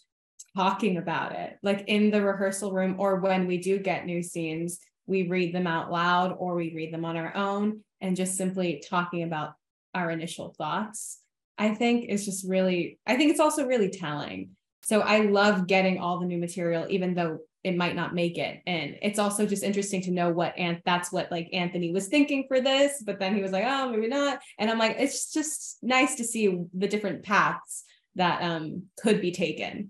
talking 0.56 0.98
about 0.98 1.32
it, 1.32 1.58
like 1.64 1.86
in 1.88 2.12
the 2.12 2.22
rehearsal 2.22 2.72
room 2.72 2.98
or 3.00 3.16
when 3.16 3.48
we 3.48 3.58
do 3.58 3.80
get 3.80 4.06
new 4.06 4.22
scenes, 4.22 4.78
we 5.08 5.28
read 5.28 5.56
them 5.56 5.66
out 5.66 5.92
loud 5.92 6.36
or 6.38 6.54
we 6.54 6.72
read 6.76 6.94
them 6.94 7.04
on 7.04 7.18
our 7.18 7.36
own 7.36 7.82
and 8.02 8.16
just 8.16 8.38
simply 8.38 8.84
talking 8.88 9.24
about 9.24 9.54
our 9.94 10.12
initial 10.12 10.54
thoughts. 10.58 11.20
I 11.58 11.74
think 11.74 12.10
is 12.10 12.26
just 12.26 12.48
really, 12.48 13.00
I 13.08 13.16
think 13.16 13.32
it's 13.32 13.40
also 13.40 13.66
really 13.66 13.90
telling. 13.90 14.52
So 14.84 15.02
I 15.02 15.22
love 15.22 15.68
getting 15.68 16.00
all 16.00 16.20
the 16.20 16.28
new 16.28 16.38
material, 16.38 16.86
even 16.90 17.16
though 17.16 17.40
it 17.64 17.76
might 17.76 17.96
not 17.96 18.14
make 18.16 18.38
it. 18.38 18.62
And 18.66 18.96
it's 19.02 19.20
also 19.20 19.46
just 19.46 19.64
interesting 19.64 20.02
to 20.04 20.12
know 20.12 20.30
what 20.30 20.54
and 20.58 20.82
that's 20.86 21.12
what 21.12 21.32
like 21.32 21.50
Anthony 21.52 21.92
was 21.92 22.08
thinking 22.08 22.46
for 22.48 22.62
this, 22.62 23.04
but 23.06 23.20
then 23.20 23.36
he 23.36 23.42
was 23.42 23.52
like, 23.52 23.66
oh, 23.68 23.90
maybe 23.90 24.08
not. 24.08 24.40
And 24.60 24.70
I'm 24.70 24.78
like, 24.78 24.96
it's 25.00 25.34
just 25.34 25.80
nice 25.82 26.16
to 26.16 26.24
see 26.24 26.64
the 26.74 26.88
different 26.88 27.24
paths 27.24 27.84
that 28.16 28.42
um 28.42 28.84
could 29.02 29.20
be 29.20 29.32
taken. 29.32 29.90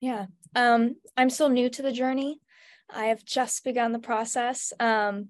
Yeah. 0.00 0.26
Um, 0.54 0.96
I'm 1.16 1.30
still 1.30 1.48
new 1.48 1.70
to 1.70 1.82
the 1.82 1.92
journey. 1.92 2.40
I 2.90 3.06
have 3.06 3.24
just 3.24 3.64
begun 3.64 3.92
the 3.92 3.98
process. 3.98 4.72
Um, 4.78 5.28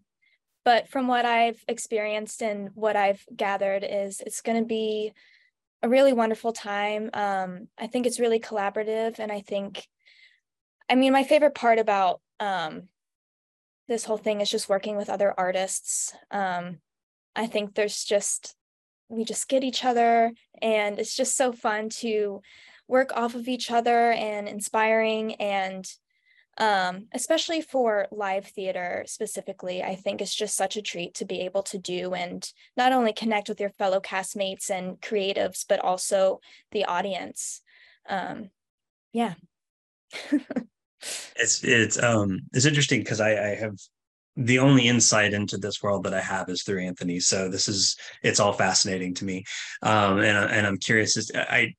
but 0.67 0.89
from 0.89 1.07
what 1.07 1.25
I've 1.25 1.65
experienced 1.69 2.43
and 2.43 2.71
what 2.75 2.97
I've 2.97 3.25
gathered 3.35 3.87
is 3.89 4.21
it's 4.21 4.41
going 4.41 4.61
to 4.61 4.67
be 4.67 5.13
a 5.81 5.89
really 5.89 6.13
wonderful 6.13 6.53
time. 6.53 7.09
Um, 7.15 7.69
I 7.79 7.87
think 7.87 8.05
it's 8.05 8.19
really 8.19 8.41
collaborative. 8.41 9.21
And 9.21 9.31
I 9.31 9.43
think, 9.43 9.87
I 10.91 10.97
mean, 10.97 11.13
my 11.13 11.23
favorite 11.23 11.55
part 11.55 11.79
about 11.79 12.21
um, 12.41 12.89
this 13.87 14.05
whole 14.05 14.17
thing 14.17 14.41
is 14.41 14.51
just 14.51 14.69
working 14.69 14.97
with 14.97 15.09
other 15.09 15.33
artists. 15.39 16.13
Um, 16.33 16.79
I 17.37 17.47
think 17.47 17.77
there's 17.77 18.03
just, 18.03 18.57
we 19.09 19.25
just 19.25 19.49
get 19.49 19.63
each 19.63 19.85
other 19.85 20.33
and 20.61 20.99
it's 20.99 21.15
just 21.15 21.37
so 21.37 21.53
fun 21.53 21.91
to 22.01 22.43
work 22.89 23.13
off 23.15 23.37
of 23.37 23.47
each 23.47 23.71
other 23.71 24.11
and 24.11 24.49
inspiring 24.49 25.37
and 25.37 25.89
um, 26.59 27.07
especially 27.13 27.61
for 27.61 28.07
live 28.11 28.47
theater 28.47 29.05
specifically, 29.07 29.83
I 29.83 29.95
think 29.95 30.21
it's 30.21 30.35
just 30.35 30.57
such 30.57 30.77
a 30.77 30.83
treat 30.83 31.15
to 31.15 31.25
be 31.25 31.41
able 31.41 31.63
to 31.65 31.79
do 31.79 32.15
and 32.15 32.51
not 32.77 32.93
only 32.93 33.13
connect 33.13 33.49
with 33.49 33.61
your 33.61 33.71
fellow 33.71 34.01
castmates 34.01 34.71
and 34.71 35.01
creatives, 35.01 35.65
but 35.69 35.81
also 35.81 36.41
the 36.73 36.85
audience. 36.87 37.61
Um, 38.09 38.51
yeah. 39.13 39.35
it's 41.37 41.63
it's 41.63 42.03
um 42.03 42.41
it's 42.53 42.65
interesting 42.65 43.01
because 43.01 43.21
I, 43.21 43.31
I 43.31 43.55
have 43.57 43.77
the 44.37 44.59
only 44.59 44.87
insight 44.87 45.33
into 45.33 45.57
this 45.57 45.83
world 45.83 46.05
that 46.05 46.15
I 46.15 46.21
have 46.21 46.49
is 46.49 46.63
through 46.63 46.83
Anthony. 46.83 47.21
So 47.21 47.49
this 47.49 47.69
is 47.69 47.97
it's 48.23 48.41
all 48.41 48.53
fascinating 48.53 49.15
to 49.15 49.25
me, 49.25 49.45
um, 49.83 50.19
and 50.19 50.51
and 50.51 50.67
I'm 50.67 50.79
curious. 50.79 51.17
As 51.17 51.31
I 51.35 51.75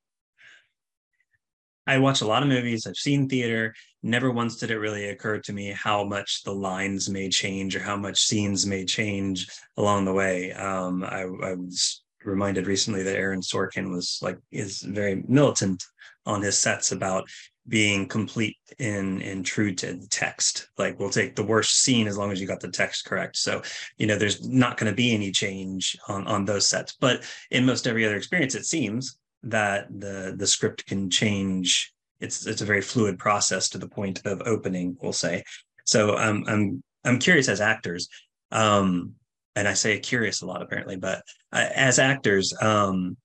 I 1.88 1.96
watch 1.96 2.20
a 2.20 2.26
lot 2.26 2.42
of 2.42 2.50
movies. 2.50 2.86
I've 2.86 2.96
seen 2.96 3.30
theater. 3.30 3.74
Never 4.02 4.30
once 4.30 4.56
did 4.56 4.70
it 4.70 4.78
really 4.78 5.08
occur 5.08 5.38
to 5.38 5.52
me 5.54 5.72
how 5.72 6.04
much 6.04 6.44
the 6.44 6.52
lines 6.52 7.08
may 7.08 7.30
change 7.30 7.74
or 7.74 7.80
how 7.80 7.96
much 7.96 8.26
scenes 8.26 8.66
may 8.66 8.84
change 8.84 9.46
along 9.78 10.04
the 10.04 10.12
way. 10.12 10.52
Um, 10.52 11.02
I, 11.02 11.22
I, 11.22 11.54
was 11.54 12.02
reminded 12.22 12.66
recently 12.66 13.02
that 13.04 13.16
Aaron 13.16 13.40
Sorkin 13.40 13.90
was 13.90 14.18
like 14.20 14.36
is 14.52 14.82
very 14.82 15.24
militant 15.26 15.82
on 16.26 16.42
his 16.42 16.58
sets 16.58 16.92
about 16.92 17.26
being 17.66 18.06
complete 18.06 18.56
in 18.78 19.22
in 19.22 19.42
true 19.42 19.74
to 19.76 19.94
the 19.94 20.08
text. 20.08 20.68
Like 20.76 20.98
we'll 21.00 21.08
take 21.08 21.36
the 21.36 21.42
worst 21.42 21.82
scene 21.82 22.06
as 22.06 22.18
long 22.18 22.30
as 22.30 22.38
you 22.38 22.46
got 22.46 22.60
the 22.60 22.70
text 22.70 23.06
correct. 23.06 23.38
So 23.38 23.62
you 23.96 24.06
know 24.06 24.18
there's 24.18 24.46
not 24.46 24.76
going 24.76 24.92
to 24.92 24.96
be 24.96 25.14
any 25.14 25.30
change 25.30 25.96
on 26.06 26.26
on 26.26 26.44
those 26.44 26.68
sets. 26.68 26.94
But 27.00 27.24
in 27.50 27.64
most 27.64 27.86
every 27.86 28.04
other 28.04 28.16
experience, 28.16 28.54
it 28.54 28.66
seems 28.66 29.16
that 29.42 29.86
the 29.90 30.34
the 30.36 30.46
script 30.46 30.86
can 30.86 31.10
change. 31.10 31.92
It's 32.20 32.46
it's 32.46 32.62
a 32.62 32.66
very 32.66 32.82
fluid 32.82 33.18
process 33.18 33.68
to 33.70 33.78
the 33.78 33.88
point 33.88 34.24
of 34.24 34.42
opening 34.46 34.96
we'll 35.00 35.12
say. 35.12 35.44
So 35.84 36.18
um, 36.18 36.44
i'm 36.46 36.82
i'm 37.04 37.18
curious 37.18 37.48
as 37.48 37.62
actors 37.62 38.08
um, 38.52 39.14
and 39.56 39.66
i 39.66 39.72
say 39.72 39.98
curious 39.98 40.42
a 40.42 40.46
lot 40.46 40.60
apparently 40.60 40.96
but 40.96 41.22
uh, 41.52 41.68
as 41.74 41.98
actors 41.98 42.52
um, 42.60 43.16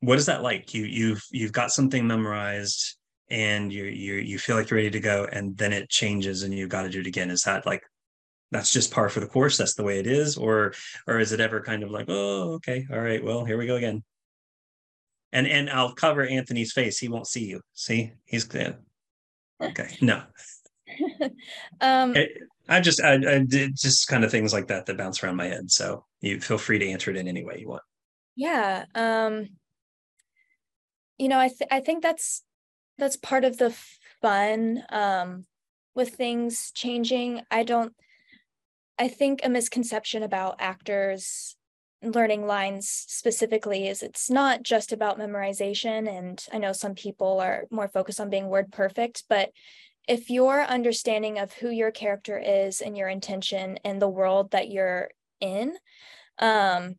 what 0.00 0.18
is 0.18 0.26
that 0.26 0.42
like? 0.42 0.74
You 0.74 0.84
you've 0.84 1.22
you've 1.30 1.52
got 1.52 1.72
something 1.72 2.06
memorized 2.06 2.96
and 3.28 3.72
you 3.72 3.84
you 3.84 4.14
you 4.14 4.38
feel 4.38 4.56
like 4.56 4.70
you're 4.70 4.76
ready 4.76 4.90
to 4.90 5.00
go 5.00 5.26
and 5.32 5.56
then 5.56 5.72
it 5.72 5.88
changes 5.88 6.42
and 6.42 6.54
you've 6.54 6.68
got 6.68 6.82
to 6.82 6.88
do 6.88 7.00
it 7.00 7.06
again. 7.06 7.30
Is 7.30 7.42
that 7.42 7.66
like 7.66 7.82
that's 8.52 8.72
just 8.72 8.92
par 8.92 9.08
for 9.08 9.20
the 9.20 9.26
course? 9.26 9.56
That's 9.56 9.74
the 9.74 9.82
way 9.82 9.98
it 9.98 10.06
is? 10.06 10.36
Or 10.36 10.74
or 11.06 11.18
is 11.18 11.32
it 11.32 11.40
ever 11.40 11.60
kind 11.60 11.82
of 11.82 11.90
like 11.90 12.06
oh 12.08 12.54
okay 12.54 12.86
all 12.92 13.00
right 13.00 13.22
well 13.22 13.44
here 13.44 13.58
we 13.58 13.66
go 13.66 13.76
again 13.76 14.04
and 15.36 15.46
and 15.46 15.68
I'll 15.68 15.92
cover 15.92 16.24
Anthony's 16.24 16.72
face. 16.72 16.98
He 16.98 17.08
won't 17.08 17.26
see 17.26 17.44
you. 17.44 17.60
See, 17.74 18.12
he's 18.24 18.44
good. 18.44 18.76
Okay, 19.60 19.96
no. 20.00 20.22
um, 21.80 22.14
I, 22.16 22.28
I 22.68 22.80
just 22.80 23.02
I, 23.02 23.14
I 23.14 23.38
did 23.40 23.76
just 23.76 24.08
kind 24.08 24.24
of 24.24 24.30
things 24.30 24.54
like 24.54 24.68
that 24.68 24.86
that 24.86 24.96
bounce 24.96 25.22
around 25.22 25.36
my 25.36 25.46
head. 25.46 25.70
So 25.70 26.06
you 26.22 26.40
feel 26.40 26.56
free 26.56 26.78
to 26.78 26.88
answer 26.88 27.10
it 27.10 27.18
in 27.18 27.28
any 27.28 27.44
way 27.44 27.58
you 27.60 27.68
want. 27.68 27.82
Yeah. 28.34 28.86
Um, 28.94 29.48
you 31.18 31.28
know, 31.28 31.38
I 31.38 31.48
th- 31.48 31.68
I 31.70 31.80
think 31.80 32.02
that's 32.02 32.42
that's 32.96 33.16
part 33.16 33.44
of 33.44 33.58
the 33.58 33.76
fun 34.22 34.84
um, 34.88 35.44
with 35.94 36.14
things 36.14 36.72
changing. 36.72 37.42
I 37.50 37.62
don't. 37.62 37.92
I 38.98 39.08
think 39.08 39.40
a 39.44 39.50
misconception 39.50 40.22
about 40.22 40.56
actors 40.60 41.56
learning 42.02 42.46
lines 42.46 42.88
specifically 43.08 43.88
is 43.88 44.02
it's 44.02 44.28
not 44.30 44.62
just 44.62 44.92
about 44.92 45.18
memorization 45.18 46.08
and 46.08 46.44
i 46.52 46.58
know 46.58 46.72
some 46.72 46.94
people 46.94 47.40
are 47.40 47.64
more 47.70 47.88
focused 47.88 48.20
on 48.20 48.28
being 48.28 48.48
word 48.48 48.70
perfect 48.70 49.24
but 49.28 49.50
if 50.06 50.30
your 50.30 50.62
understanding 50.62 51.38
of 51.38 51.52
who 51.54 51.70
your 51.70 51.90
character 51.90 52.38
is 52.38 52.80
and 52.80 52.96
your 52.96 53.08
intention 53.08 53.78
and 53.84 54.00
the 54.00 54.08
world 54.08 54.50
that 54.50 54.70
you're 54.70 55.08
in 55.40 55.74
um, 56.38 56.96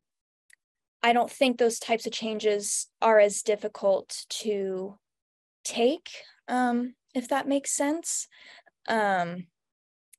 i 1.03 1.13
don't 1.13 1.31
think 1.31 1.57
those 1.57 1.77
types 1.77 2.07
of 2.07 2.11
changes 2.11 2.87
are 3.01 3.19
as 3.19 3.43
difficult 3.43 4.25
to 4.29 4.97
take 5.63 6.09
um, 6.47 6.95
if 7.13 7.27
that 7.27 7.47
makes 7.47 7.71
sense 7.71 8.27
um, 8.87 9.45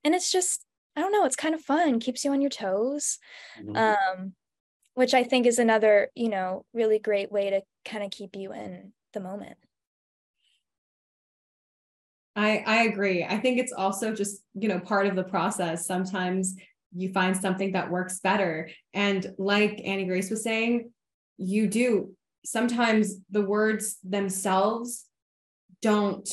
and 0.05 0.15
it's 0.15 0.31
just 0.31 0.63
i 0.95 1.01
don't 1.01 1.11
know 1.11 1.25
it's 1.25 1.35
kind 1.35 1.53
of 1.53 1.61
fun 1.61 1.99
keeps 1.99 2.23
you 2.23 2.31
on 2.31 2.39
your 2.39 2.49
toes 2.49 3.19
mm-hmm. 3.61 3.75
um, 3.75 4.33
which 4.99 5.13
I 5.13 5.23
think 5.23 5.45
is 5.45 5.59
another, 5.59 6.09
you 6.13 6.27
know, 6.27 6.65
really 6.73 6.99
great 6.99 7.31
way 7.31 7.51
to 7.51 7.61
kind 7.85 8.03
of 8.03 8.11
keep 8.11 8.35
you 8.35 8.51
in 8.51 8.91
the 9.13 9.21
moment. 9.21 9.55
I 12.35 12.61
I 12.67 12.83
agree. 12.83 13.23
I 13.23 13.37
think 13.37 13.59
it's 13.59 13.71
also 13.71 14.13
just, 14.13 14.43
you 14.55 14.67
know, 14.67 14.77
part 14.77 15.07
of 15.07 15.15
the 15.15 15.23
process. 15.23 15.87
Sometimes 15.87 16.57
you 16.93 17.13
find 17.13 17.37
something 17.37 17.71
that 17.71 17.89
works 17.89 18.19
better. 18.19 18.71
And 18.93 19.25
like 19.37 19.81
Annie 19.85 20.03
Grace 20.03 20.29
was 20.29 20.43
saying, 20.43 20.91
you 21.37 21.67
do 21.67 22.13
sometimes 22.43 23.15
the 23.29 23.43
words 23.43 23.99
themselves 24.03 25.05
don't 25.81 26.29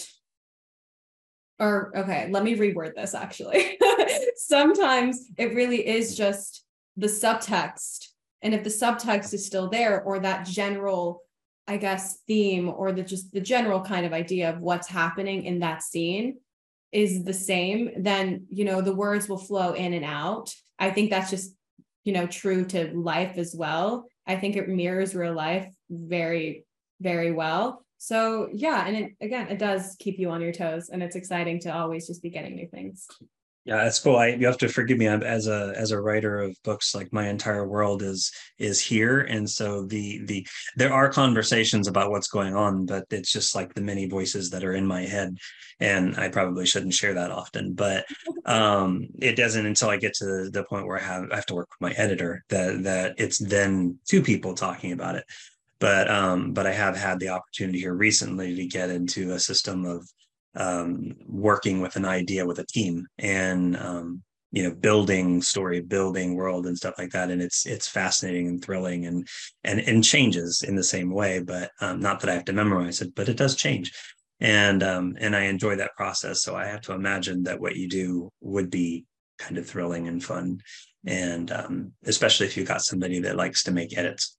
or 1.61 1.97
okay, 1.97 2.29
let 2.33 2.43
me 2.43 2.57
reword 2.57 2.97
this 2.97 3.15
actually. 3.15 3.79
sometimes 4.37 5.25
it 5.39 5.55
really 5.55 5.87
is 5.87 6.17
just 6.17 6.65
the 6.97 7.07
subtext 7.07 8.06
and 8.43 8.55
if 8.55 8.63
the 8.65 8.71
subtext 8.71 9.33
is 9.35 9.47
still 9.47 9.69
there 9.69 10.03
or 10.03 10.19
that 10.19 10.47
general 10.47 11.23
i 11.67 11.77
guess 11.77 12.19
theme 12.27 12.69
or 12.69 12.93
the 12.93 13.03
just 13.03 13.33
the 13.33 13.41
general 13.41 13.81
kind 13.81 14.07
of 14.07 14.13
idea 14.13 14.51
of 14.51 14.61
what's 14.61 14.89
happening 14.89 15.45
in 15.45 15.61
that 15.61 15.83
scene 15.83 16.39
is 16.93 17.25
the 17.25 17.35
same 17.35 17.91
then 17.99 18.47
you 18.51 18.65
know 18.65 18.81
the 18.81 18.95
words 18.95 19.29
will 19.29 19.39
flow 19.39 19.73
in 19.73 19.93
and 19.93 20.05
out 20.05 20.55
i 20.79 20.91
think 20.91 21.11
that's 21.11 21.31
just 21.31 21.55
you 22.05 22.13
know 22.13 22.27
true 22.27 22.65
to 22.65 22.93
life 22.95 23.37
as 23.39 23.55
well 23.57 24.07
I 24.27 24.37
think 24.37 24.57
it 24.57 24.69
mirrors 24.69 25.15
real 25.15 25.35
life 25.35 25.73
very, 25.89 26.65
very 27.01 27.33
well. 27.33 27.85
So 27.99 28.49
yeah, 28.53 28.87
and 28.87 28.97
it 28.97 29.13
again, 29.21 29.49
it 29.49 29.59
does 29.59 29.97
keep 29.99 30.19
you 30.19 30.31
on 30.31 30.41
your 30.41 30.53
toes, 30.53 30.91
and 30.91 31.03
it's 31.03 31.17
exciting 31.17 31.61
to 31.61 31.75
always 31.75 32.07
just 32.07 32.23
be 32.23 32.31
getting 32.31 32.57
new 32.57 32.69
things. 32.69 33.07
Yeah, 33.67 33.79
that's 33.83 33.99
cool. 33.99 34.15
I, 34.15 34.29
you 34.29 34.47
have 34.47 34.59
to 34.59 34.69
forgive 34.69 34.97
me. 34.99 35.09
I'm, 35.09 35.25
as 35.25 35.49
a 35.49 35.75
as 35.77 35.91
a 35.91 36.01
writer 36.01 36.39
of 36.41 36.57
books, 36.63 36.95
like 36.95 37.13
my 37.13 37.29
entire 37.29 37.67
world 37.67 38.01
is 38.01 38.31
is 38.59 38.81
here, 38.81 39.23
and 39.23 39.51
so 39.51 39.85
the 39.85 40.25
the 40.27 40.47
there 40.77 40.93
are 40.93 41.09
conversations 41.11 41.89
about 41.89 42.13
what's 42.13 42.29
going 42.29 42.55
on, 42.55 42.87
but 42.87 43.07
it's 43.11 43.33
just 43.33 43.57
like 43.57 43.75
the 43.75 43.81
many 43.81 44.07
voices 44.07 44.51
that 44.51 44.63
are 44.63 44.75
in 44.75 44.87
my 44.87 45.03
head, 45.03 45.37
and 45.81 46.17
I 46.17 46.29
probably 46.29 46.65
shouldn't 46.65 46.95
share 46.95 47.15
that 47.15 47.33
often. 47.33 47.73
But 47.73 48.07
um, 48.45 49.09
it 49.21 49.35
doesn't 49.35 49.67
until 49.67 49.91
I 49.91 49.97
get 49.97 50.15
to 50.15 50.49
the 50.49 50.63
point 50.71 50.87
where 50.87 51.01
I 51.01 51.03
have 51.03 51.25
I 51.33 51.35
have 51.35 51.47
to 51.47 51.57
work 51.57 51.69
with 51.69 51.91
my 51.91 51.95
editor 52.01 52.45
that 52.51 52.85
that 52.85 53.15
it's 53.19 53.39
then 53.39 53.99
two 54.09 54.23
people 54.23 54.55
talking 54.55 54.93
about 54.93 55.17
it. 55.17 55.25
But 55.81 56.09
um, 56.09 56.53
but 56.53 56.69
I 56.69 56.73
have 56.73 56.97
had 56.97 57.19
the 57.19 57.31
opportunity 57.31 57.81
here 57.81 57.95
recently 57.95 58.55
to 58.55 58.67
get 58.67 58.91
into 58.91 59.33
a 59.33 59.41
system 59.41 59.85
of 59.87 60.09
um, 60.57 61.15
working 61.27 61.81
with 61.81 61.97
an 61.97 62.05
idea 62.05 62.47
with 62.47 62.59
a 62.59 62.67
team 62.67 63.07
and 63.19 63.77
um, 63.77 64.23
you 64.53 64.63
know 64.63 64.75
building 64.75 65.43
story 65.43 65.81
building 65.81 66.35
world 66.35 66.67
and 66.67 66.77
stuff 66.77 66.95
like 66.99 67.11
that. 67.11 67.31
And 67.31 67.43
it's 67.43 67.67
it's 67.67 67.89
fascinating 67.89 68.49
and 68.49 68.65
thrilling 68.65 69.07
and 69.07 69.27
and 69.65 69.81
and 69.81 70.03
changes 70.03 70.63
in 70.63 70.77
the 70.77 70.85
same 70.85 71.13
way 71.13 71.41
but 71.41 71.71
um, 71.81 72.01
not 72.01 72.21
that 72.21 72.31
i 72.31 72.35
have 72.35 72.47
to 72.47 72.53
memorize 72.53 73.01
it 73.01 73.15
but 73.15 73.29
it 73.29 73.37
does 73.37 73.55
change. 73.57 73.93
And 74.41 74.83
um, 74.83 75.17
and 75.19 75.35
i 75.37 75.45
enjoy 75.45 75.77
that 75.77 75.97
process. 75.97 76.43
So 76.43 76.57
i 76.57 76.67
have 76.67 76.83
to 76.83 76.93
imagine 76.93 77.43
that 77.45 77.61
what 77.61 77.77
you 77.77 77.89
do 77.89 78.31
would 78.41 78.71
be 78.71 79.05
kind 79.39 79.59
of 79.59 79.67
thrilling 79.67 80.09
and 80.09 80.23
fun. 80.23 80.61
And 81.07 81.53
um, 81.53 81.93
especially 82.05 82.47
if 82.47 82.57
you 82.57 82.65
got 82.65 82.83
somebody 82.83 83.21
that 83.21 83.37
likes 83.37 83.63
to 83.65 83.71
make 83.71 83.97
edits 83.97 84.36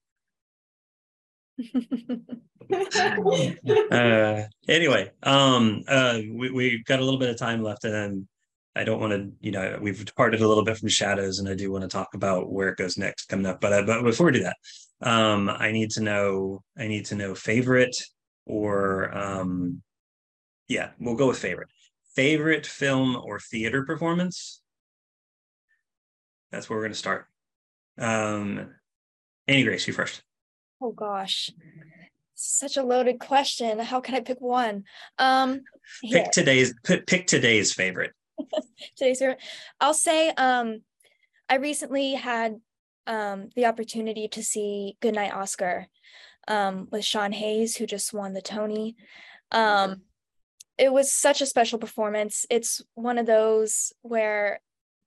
uh, 3.90 4.42
anyway, 4.68 5.10
um, 5.22 5.82
uh, 5.88 6.18
we 6.32 6.50
we've 6.50 6.84
got 6.84 7.00
a 7.00 7.04
little 7.04 7.18
bit 7.18 7.30
of 7.30 7.36
time 7.36 7.62
left, 7.62 7.84
and 7.84 8.26
I 8.76 8.84
don't 8.84 9.00
want 9.00 9.12
to, 9.12 9.32
you 9.40 9.50
know, 9.50 9.78
we've 9.80 10.04
departed 10.04 10.40
a 10.40 10.48
little 10.48 10.64
bit 10.64 10.78
from 10.78 10.88
shadows, 10.88 11.38
and 11.38 11.48
I 11.48 11.54
do 11.54 11.72
want 11.72 11.82
to 11.82 11.88
talk 11.88 12.14
about 12.14 12.50
where 12.52 12.68
it 12.68 12.78
goes 12.78 12.96
next 12.96 13.26
coming 13.26 13.46
up. 13.46 13.60
But 13.60 13.72
uh, 13.72 13.82
but 13.82 14.02
before 14.02 14.26
we 14.26 14.32
do 14.32 14.44
that, 14.44 14.56
um, 15.00 15.48
I 15.48 15.72
need 15.72 15.90
to 15.92 16.02
know, 16.02 16.62
I 16.76 16.86
need 16.86 17.06
to 17.06 17.14
know 17.14 17.34
favorite 17.34 17.96
or, 18.46 19.16
um, 19.16 19.82
yeah, 20.68 20.90
we'll 20.98 21.14
go 21.14 21.28
with 21.28 21.38
favorite. 21.38 21.68
Favorite 22.14 22.66
film 22.66 23.16
or 23.16 23.38
theater 23.38 23.84
performance. 23.84 24.60
That's 26.50 26.68
where 26.68 26.78
we're 26.78 26.84
going 26.84 26.92
to 26.92 26.98
start. 26.98 27.26
Um, 27.98 28.74
Annie 29.46 29.64
Grace, 29.64 29.86
you 29.86 29.92
first. 29.92 30.22
Oh 30.80 30.92
gosh 30.92 31.50
such 32.38 32.76
a 32.76 32.82
loaded 32.82 33.18
question. 33.18 33.78
How 33.80 34.00
can 34.00 34.14
I 34.14 34.20
pick 34.20 34.40
one? 34.40 34.84
Um, 35.18 35.62
pick 36.04 36.30
today's 36.30 36.72
pick, 36.84 37.06
pick 37.06 37.26
today's 37.26 37.72
favorite. 37.72 38.12
today's 38.96 39.18
favorite. 39.18 39.42
I'll 39.80 39.94
say 39.94 40.30
um, 40.30 40.82
I 41.48 41.56
recently 41.56 42.14
had 42.14 42.60
um, 43.06 43.50
the 43.56 43.66
opportunity 43.66 44.28
to 44.28 44.42
see 44.42 44.96
Goodnight 45.00 45.34
Oscar 45.34 45.88
um, 46.46 46.86
with 46.92 47.04
Sean 47.04 47.32
Hayes, 47.32 47.76
who 47.76 47.86
just 47.86 48.14
won 48.14 48.34
the 48.34 48.42
Tony. 48.42 48.96
Um, 49.50 50.02
it 50.76 50.92
was 50.92 51.12
such 51.12 51.40
a 51.40 51.46
special 51.46 51.78
performance. 51.78 52.46
It's 52.50 52.80
one 52.94 53.18
of 53.18 53.26
those 53.26 53.92
where, 54.02 54.60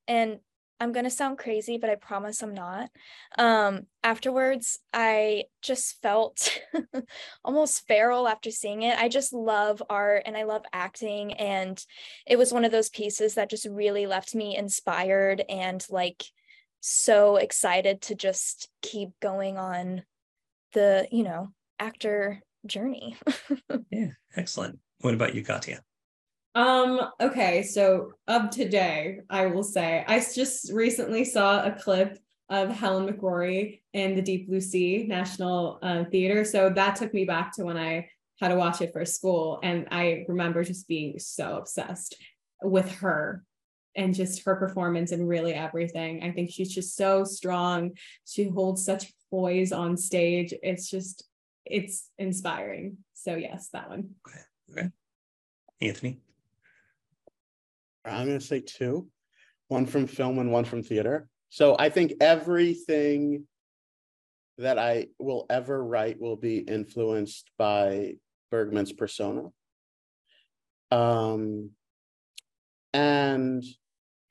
and 0.06 0.40
I'm 0.82 0.92
going 0.92 1.04
to 1.04 1.12
sound 1.12 1.38
crazy, 1.38 1.78
but 1.78 1.92
I 1.92 1.96
promise 1.96 2.42
I'm 2.42 2.56
not. 2.56 2.90
Um, 3.38 3.86
afterwards, 4.04 4.80
I 4.92 5.44
just 5.62 6.02
felt 6.02 6.60
almost 7.46 7.88
feral 7.88 8.28
after 8.28 8.50
seeing 8.50 8.82
it. 8.82 8.98
I 8.98 9.08
just 9.08 9.32
love 9.32 9.84
art 9.92 10.24
and 10.26 10.36
I 10.36 10.44
love 10.44 10.64
acting. 10.74 11.34
And 11.34 11.80
it 12.26 12.38
was 12.40 12.52
one 12.52 12.66
of 12.66 12.72
those 12.72 12.90
pieces 12.90 13.36
that 13.36 13.52
just 13.52 13.68
really 13.70 14.08
left 14.08 14.34
me 14.34 14.58
inspired 14.58 15.44
and 15.48 15.86
like 15.92 16.24
so 16.80 17.36
excited 17.36 18.02
to 18.02 18.16
just 18.16 18.68
keep 18.82 19.12
going 19.22 19.60
on 19.60 20.02
the, 20.74 21.08
you 21.12 21.24
know, 21.24 21.54
actor 21.78 22.42
journey. 22.66 23.18
yeah, 23.92 24.14
excellent. 24.36 24.80
What 25.02 25.14
about 25.14 25.36
you, 25.36 25.44
Katia? 25.44 25.84
Um, 26.54 27.00
okay, 27.22 27.64
so 27.64 28.12
of 28.28 28.50
today, 28.50 29.20
I 29.30 29.46
will 29.46 29.64
say 29.64 30.04
I 30.08 30.20
just 30.20 30.72
recently 30.74 31.24
saw 31.24 31.66
a 31.66 31.72
clip 31.72 32.18
of 32.50 32.70
Helen 32.70 33.08
McCrory 33.08 33.80
in 33.94 34.16
the 34.16 34.22
Deep 34.22 34.48
Blue 34.48 34.60
Sea 34.60 35.06
National 35.08 35.80
uh, 35.82 36.04
Theater. 36.12 36.44
So 36.44 36.70
that 36.70 36.98
took 36.98 37.14
me 37.14 37.24
back 37.24 37.56
to 37.56 37.64
when 37.64 37.78
I 37.78 38.10
had 38.42 38.50
to 38.50 38.56
watch 38.56 38.82
it 38.82 38.92
for 38.92 39.06
school. 39.06 39.60
And 39.64 39.88
I 39.92 40.26
remember 40.28 40.64
just 40.64 40.88
being 40.88 41.18
so 41.20 41.58
obsessed 41.58 42.16
with 42.62 42.92
her 42.96 43.46
and 43.96 44.14
just 44.14 44.44
her 44.44 44.56
performance 44.56 45.14
and 45.14 45.28
really 45.28 45.54
everything. 45.54 46.24
I 46.24 46.32
think 46.32 46.50
she's 46.52 46.74
just 46.74 46.96
so 46.98 47.24
strong. 47.24 47.92
She 48.26 48.50
holds 48.50 48.84
such 48.84 49.14
poise 49.30 49.72
on 49.72 49.96
stage. 49.96 50.54
It's 50.62 50.90
just, 50.90 51.26
it's 51.66 52.10
inspiring. 52.18 52.98
So, 53.14 53.36
yes, 53.36 53.70
that 53.72 53.90
one. 53.90 54.16
Okay. 54.28 54.82
okay. 54.82 54.90
Anthony? 55.80 56.20
I'm 58.06 58.28
going 58.28 58.40
to 58.40 58.46
say 58.46 58.62
two, 58.62 59.08
one 59.68 59.86
from 59.86 60.08
film 60.08 60.40
and 60.40 60.52
one 60.52 60.66
from 60.66 60.84
theater. 60.84 61.28
So 61.50 61.76
I 61.78 61.90
think 61.90 62.14
everything 62.22 63.46
that 64.58 64.80
I 64.80 65.08
will 65.20 65.46
ever 65.50 65.84
write 65.84 66.20
will 66.20 66.36
be 66.36 66.60
influenced 66.60 67.50
by 67.58 68.16
Bergman's 68.50 68.94
persona. 68.94 69.50
Um, 70.92 71.72
and 72.94 73.64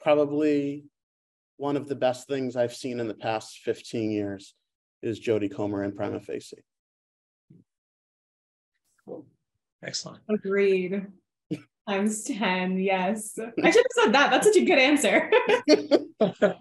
probably 0.00 0.85
one 1.56 1.76
of 1.76 1.88
the 1.88 1.94
best 1.94 2.26
things 2.26 2.56
I've 2.56 2.74
seen 2.74 3.00
in 3.00 3.09
the 3.09 3.14
past 3.14 3.59
15 3.64 4.11
years 4.11 4.54
is 5.02 5.20
Jodie 5.20 5.54
Comer 5.54 5.85
in 5.85 5.92
Prima 5.92 6.20
Facie. 6.20 6.64
Cool. 9.04 9.26
Excellent. 9.83 10.20
Agreed 10.28 11.06
times 11.90 12.24
10 12.24 12.79
yes. 12.79 13.38
I 13.38 13.70
should 13.70 13.85
have 13.85 14.05
said 14.05 14.12
that. 14.14 14.31
That's 14.31 14.46
such 14.46 14.57
a 14.57 14.64
good 14.64 14.79
answer. 14.79 15.31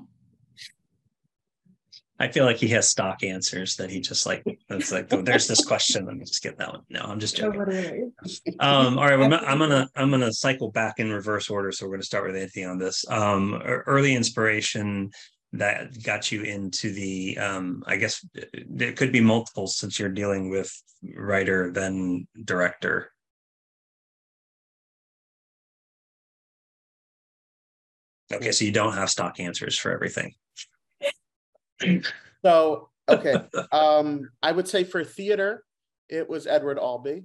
I 2.22 2.28
feel 2.28 2.44
like 2.44 2.58
he 2.58 2.68
has 2.70 2.89
stock 2.89 3.24
answers 3.24 3.78
that 3.78 3.89
he 3.89 4.02
just 4.02 4.26
like 4.26 4.44
it's 4.70 4.92
like 4.92 5.08
oh, 5.13 5.22
there's 5.22 5.48
this 5.48 5.63
question. 5.63 6.06
Let 6.06 6.18
me 6.18 6.26
just 6.26 6.44
get 6.44 6.58
that 6.58 6.74
one. 6.74 6.82
No 6.89 7.00
I'm 7.02 7.20
just 7.20 7.38
joking. 7.42 8.12
um 8.60 9.00
all 9.00 9.06
right 9.06 9.18
well, 9.18 9.34
I'm 9.46 9.60
gonna 9.60 9.88
I'm 9.96 10.12
gonna 10.12 10.34
cycle 10.34 10.70
back 10.72 11.00
in 11.00 11.12
reverse 11.12 11.50
order 11.50 11.72
so 11.72 11.86
we're 11.86 11.94
gonna 11.94 12.04
start 12.04 12.28
with 12.28 12.36
Anthony 12.36 12.65
on 12.65 12.78
this. 12.78 13.06
Um 13.10 13.62
early 13.63 14.15
inspiration 14.15 15.12
that 15.54 16.04
got 16.04 16.30
you 16.32 16.44
into 16.44 16.92
the 16.92 17.38
um 17.38 17.84
I 17.88 17.96
guess 17.96 18.26
it 18.34 18.98
could 18.98 19.13
be 19.13 19.22
multiple 19.22 19.68
since 19.68 19.98
you're 19.98 20.10
dealing 20.10 20.50
with 20.50 20.70
writer 21.15 21.72
then 21.72 22.28
director 22.44 23.13
Okay, 28.32 28.52
so 28.52 28.65
you 28.65 28.72
don't 28.72 28.94
have 28.94 29.10
stock 29.10 29.39
answers 29.39 29.78
for 29.78 29.92
everything. 29.92 30.36
so 32.44 32.89
okay, 33.08 33.36
um, 33.72 34.30
I 34.44 34.52
would 34.52 34.68
say 34.68 34.84
for 34.84 35.04
theater, 35.04 35.63
it 36.10 36.30
was 36.30 36.46
Edward 36.46 36.78
Albee. 36.78 37.24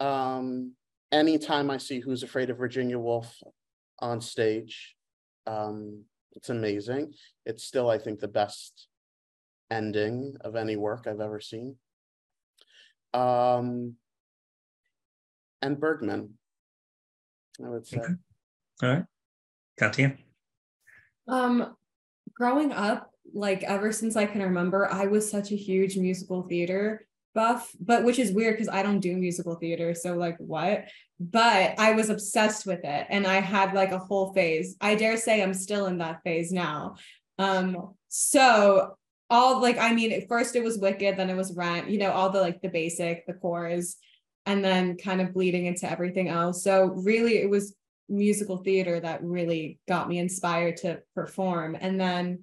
Um, 0.00 0.72
anytime 1.12 1.70
I 1.70 1.78
see 1.78 2.00
Who's 2.00 2.22
Afraid 2.22 2.50
of 2.50 2.58
Virginia 2.58 2.98
Woolf 2.98 3.42
on 4.00 4.20
stage, 4.20 4.96
um, 5.46 6.04
it's 6.32 6.50
amazing. 6.50 7.14
It's 7.46 7.64
still, 7.64 7.88
I 7.88 7.98
think, 7.98 8.20
the 8.20 8.28
best 8.28 8.88
ending 9.70 10.36
of 10.42 10.56
any 10.56 10.76
work 10.76 11.06
I've 11.06 11.20
ever 11.20 11.40
seen. 11.40 11.76
Um, 13.14 13.94
and 15.62 15.78
Bergman, 15.78 16.34
I 17.64 17.68
would 17.68 17.86
say. 17.86 17.98
Okay. 17.98 18.12
All 18.82 18.88
right. 18.88 19.04
Katia? 19.76 20.16
Um, 21.28 21.76
growing 22.34 22.72
up, 22.72 23.10
like 23.32 23.62
ever 23.64 23.92
since 23.92 24.16
I 24.16 24.26
can 24.26 24.42
remember, 24.42 24.90
I 24.90 25.06
was 25.06 25.30
such 25.30 25.50
a 25.50 25.56
huge 25.56 25.96
musical 25.96 26.42
theater 26.42 27.06
buff, 27.34 27.70
but 27.80 28.04
which 28.04 28.18
is 28.18 28.32
weird 28.32 28.54
because 28.54 28.68
I 28.68 28.82
don't 28.82 29.00
do 29.00 29.16
musical 29.16 29.56
theater. 29.56 29.94
So, 29.94 30.14
like, 30.14 30.36
what? 30.38 30.84
But 31.18 31.74
I 31.78 31.92
was 31.92 32.10
obsessed 32.10 32.66
with 32.66 32.84
it 32.84 33.06
and 33.10 33.26
I 33.26 33.40
had 33.40 33.74
like 33.74 33.92
a 33.92 33.98
whole 33.98 34.32
phase. 34.32 34.76
I 34.80 34.94
dare 34.94 35.16
say 35.16 35.42
I'm 35.42 35.54
still 35.54 35.86
in 35.86 35.98
that 35.98 36.22
phase 36.22 36.52
now. 36.52 36.96
Um, 37.38 37.94
so 38.08 38.96
all 39.30 39.60
like, 39.60 39.78
I 39.78 39.92
mean, 39.92 40.12
at 40.12 40.28
first 40.28 40.54
it 40.54 40.62
was 40.62 40.78
Wicked, 40.78 41.16
then 41.16 41.30
it 41.30 41.36
was 41.36 41.54
Rent, 41.54 41.90
you 41.90 41.98
know, 41.98 42.12
all 42.12 42.30
the 42.30 42.40
like 42.40 42.62
the 42.62 42.68
basic, 42.68 43.26
the 43.26 43.34
chorus, 43.34 43.96
and 44.46 44.64
then 44.64 44.96
kind 44.96 45.20
of 45.20 45.34
bleeding 45.34 45.66
into 45.66 45.90
everything 45.90 46.28
else. 46.28 46.62
So, 46.62 46.86
really, 46.86 47.38
it 47.38 47.50
was 47.50 47.74
musical 48.08 48.58
theater 48.58 49.00
that 49.00 49.22
really 49.22 49.78
got 49.88 50.08
me 50.08 50.18
inspired 50.18 50.76
to 50.76 51.00
perform 51.14 51.76
and 51.80 51.98
then 51.98 52.42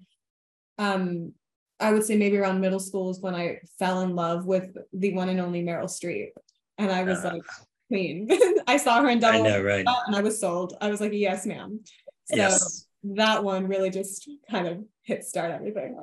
um 0.78 1.34
I 1.80 1.92
would 1.92 2.04
say 2.04 2.16
maybe 2.16 2.38
around 2.38 2.62
middle 2.62 2.80
school 2.80 3.10
is 3.10 3.20
when 3.20 3.34
I 3.34 3.60
fell 3.80 4.02
in 4.02 4.16
love 4.16 4.46
with 4.46 4.78
the 4.94 5.14
one 5.14 5.30
and 5.30 5.40
only 5.42 5.64
Meryl 5.64 5.86
Streep. 5.86 6.30
And 6.78 6.92
I 6.92 7.04
was 7.04 7.26
uh, 7.26 7.32
like, 7.34 7.42
queen. 7.88 8.30
I 8.68 8.78
saw 8.78 9.02
her 9.02 9.10
in 9.10 9.20
double 9.20 9.40
I 9.40 9.50
know, 9.50 9.62
right. 9.62 9.86
and 10.08 10.16
I 10.16 10.22
was 10.22 10.40
sold. 10.40 10.78
I 10.80 10.90
was 10.90 11.02
like, 11.02 11.12
yes, 11.12 11.46
ma'am. 11.46 11.82
So 12.26 12.38
yes. 12.38 12.86
that 13.04 13.44
one 13.44 13.68
really 13.68 13.90
just 13.90 14.30
kind 14.50 14.68
of 14.68 14.84
hit 15.02 15.26
start 15.26 15.52
everything. 15.52 15.98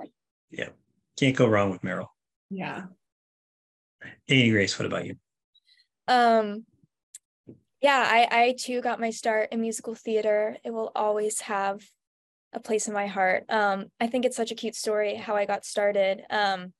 Yeah. 0.51 0.69
Can't 1.19 1.37
go 1.37 1.47
wrong 1.47 1.71
with 1.71 1.83
Meryl. 1.83 2.09
Yeah. 2.51 2.85
Hey 4.27 4.51
Grace, 4.51 4.79
what 4.79 4.87
about 4.87 5.07
you? 5.07 5.17
Um 6.07 6.65
yeah, 7.81 8.05
I 8.07 8.29
I 8.31 8.55
too 8.59 8.81
got 8.81 9.01
my 9.01 9.11
start 9.11 9.51
in 9.53 9.61
musical 9.61 9.95
theater. 9.95 10.57
It 10.64 10.72
will 10.72 10.91
always 10.95 11.41
have 11.43 11.83
a 12.53 12.61
place 12.61 12.89
in 12.89 12.95
my 12.95 13.07
heart. 13.07 13.45
Um, 13.49 13.87
I 14.01 14.07
think 14.07 14.24
it's 14.24 14.37
such 14.37 14.51
a 14.51 14.57
cute 14.57 14.74
story 14.74 15.14
how 15.14 15.37
I 15.37 15.45
got 15.45 15.64
started. 15.64 16.22
Um, 16.31 16.72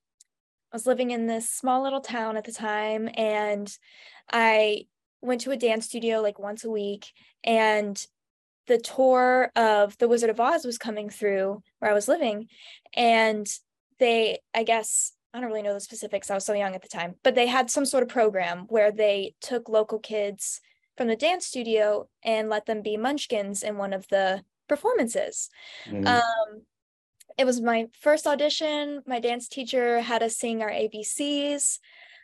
I 0.71 0.75
was 0.75 0.85
living 0.85 1.11
in 1.11 1.27
this 1.27 1.49
small 1.49 1.83
little 1.83 2.01
town 2.01 2.37
at 2.37 2.43
the 2.43 2.51
time, 2.51 3.09
and 3.15 3.71
I 4.31 4.85
went 5.21 5.41
to 5.41 5.51
a 5.51 5.57
dance 5.57 5.85
studio 5.85 6.21
like 6.21 6.39
once 6.39 6.63
a 6.63 6.69
week, 6.69 7.07
and 7.43 8.05
the 8.67 8.77
tour 8.77 9.51
of 9.55 9.97
The 9.97 10.07
Wizard 10.07 10.29
of 10.29 10.39
Oz 10.39 10.65
was 10.65 10.77
coming 10.77 11.09
through 11.09 11.63
where 11.79 11.91
I 11.91 11.95
was 11.95 12.07
living, 12.07 12.49
and 12.95 13.47
they, 13.99 14.39
I 14.53 14.63
guess, 14.63 15.13
I 15.33 15.39
don't 15.39 15.49
really 15.49 15.61
know 15.61 15.73
the 15.73 15.79
specifics. 15.79 16.29
I 16.29 16.35
was 16.35 16.45
so 16.45 16.53
young 16.53 16.75
at 16.75 16.81
the 16.81 16.87
time, 16.87 17.15
but 17.23 17.35
they 17.35 17.47
had 17.47 17.71
some 17.71 17.85
sort 17.85 18.03
of 18.03 18.09
program 18.09 18.65
where 18.69 18.91
they 18.91 19.35
took 19.41 19.69
local 19.69 19.99
kids 19.99 20.61
from 20.99 21.07
the 21.07 21.15
dance 21.15 21.45
studio 21.45 22.09
and 22.25 22.49
let 22.49 22.65
them 22.65 22.81
be 22.81 22.97
munchkins 22.97 23.63
in 23.63 23.77
one 23.77 23.93
of 23.93 24.05
the 24.09 24.43
performances. 24.67 25.49
Mm-hmm. 25.85 26.05
Um, 26.05 26.63
it 27.37 27.45
was 27.45 27.61
my 27.61 27.87
first 28.01 28.27
audition. 28.27 29.01
My 29.07 29.21
dance 29.21 29.47
teacher 29.47 30.01
had 30.01 30.21
us 30.23 30.35
sing 30.35 30.61
our 30.61 30.69
ABCs. 30.69 31.79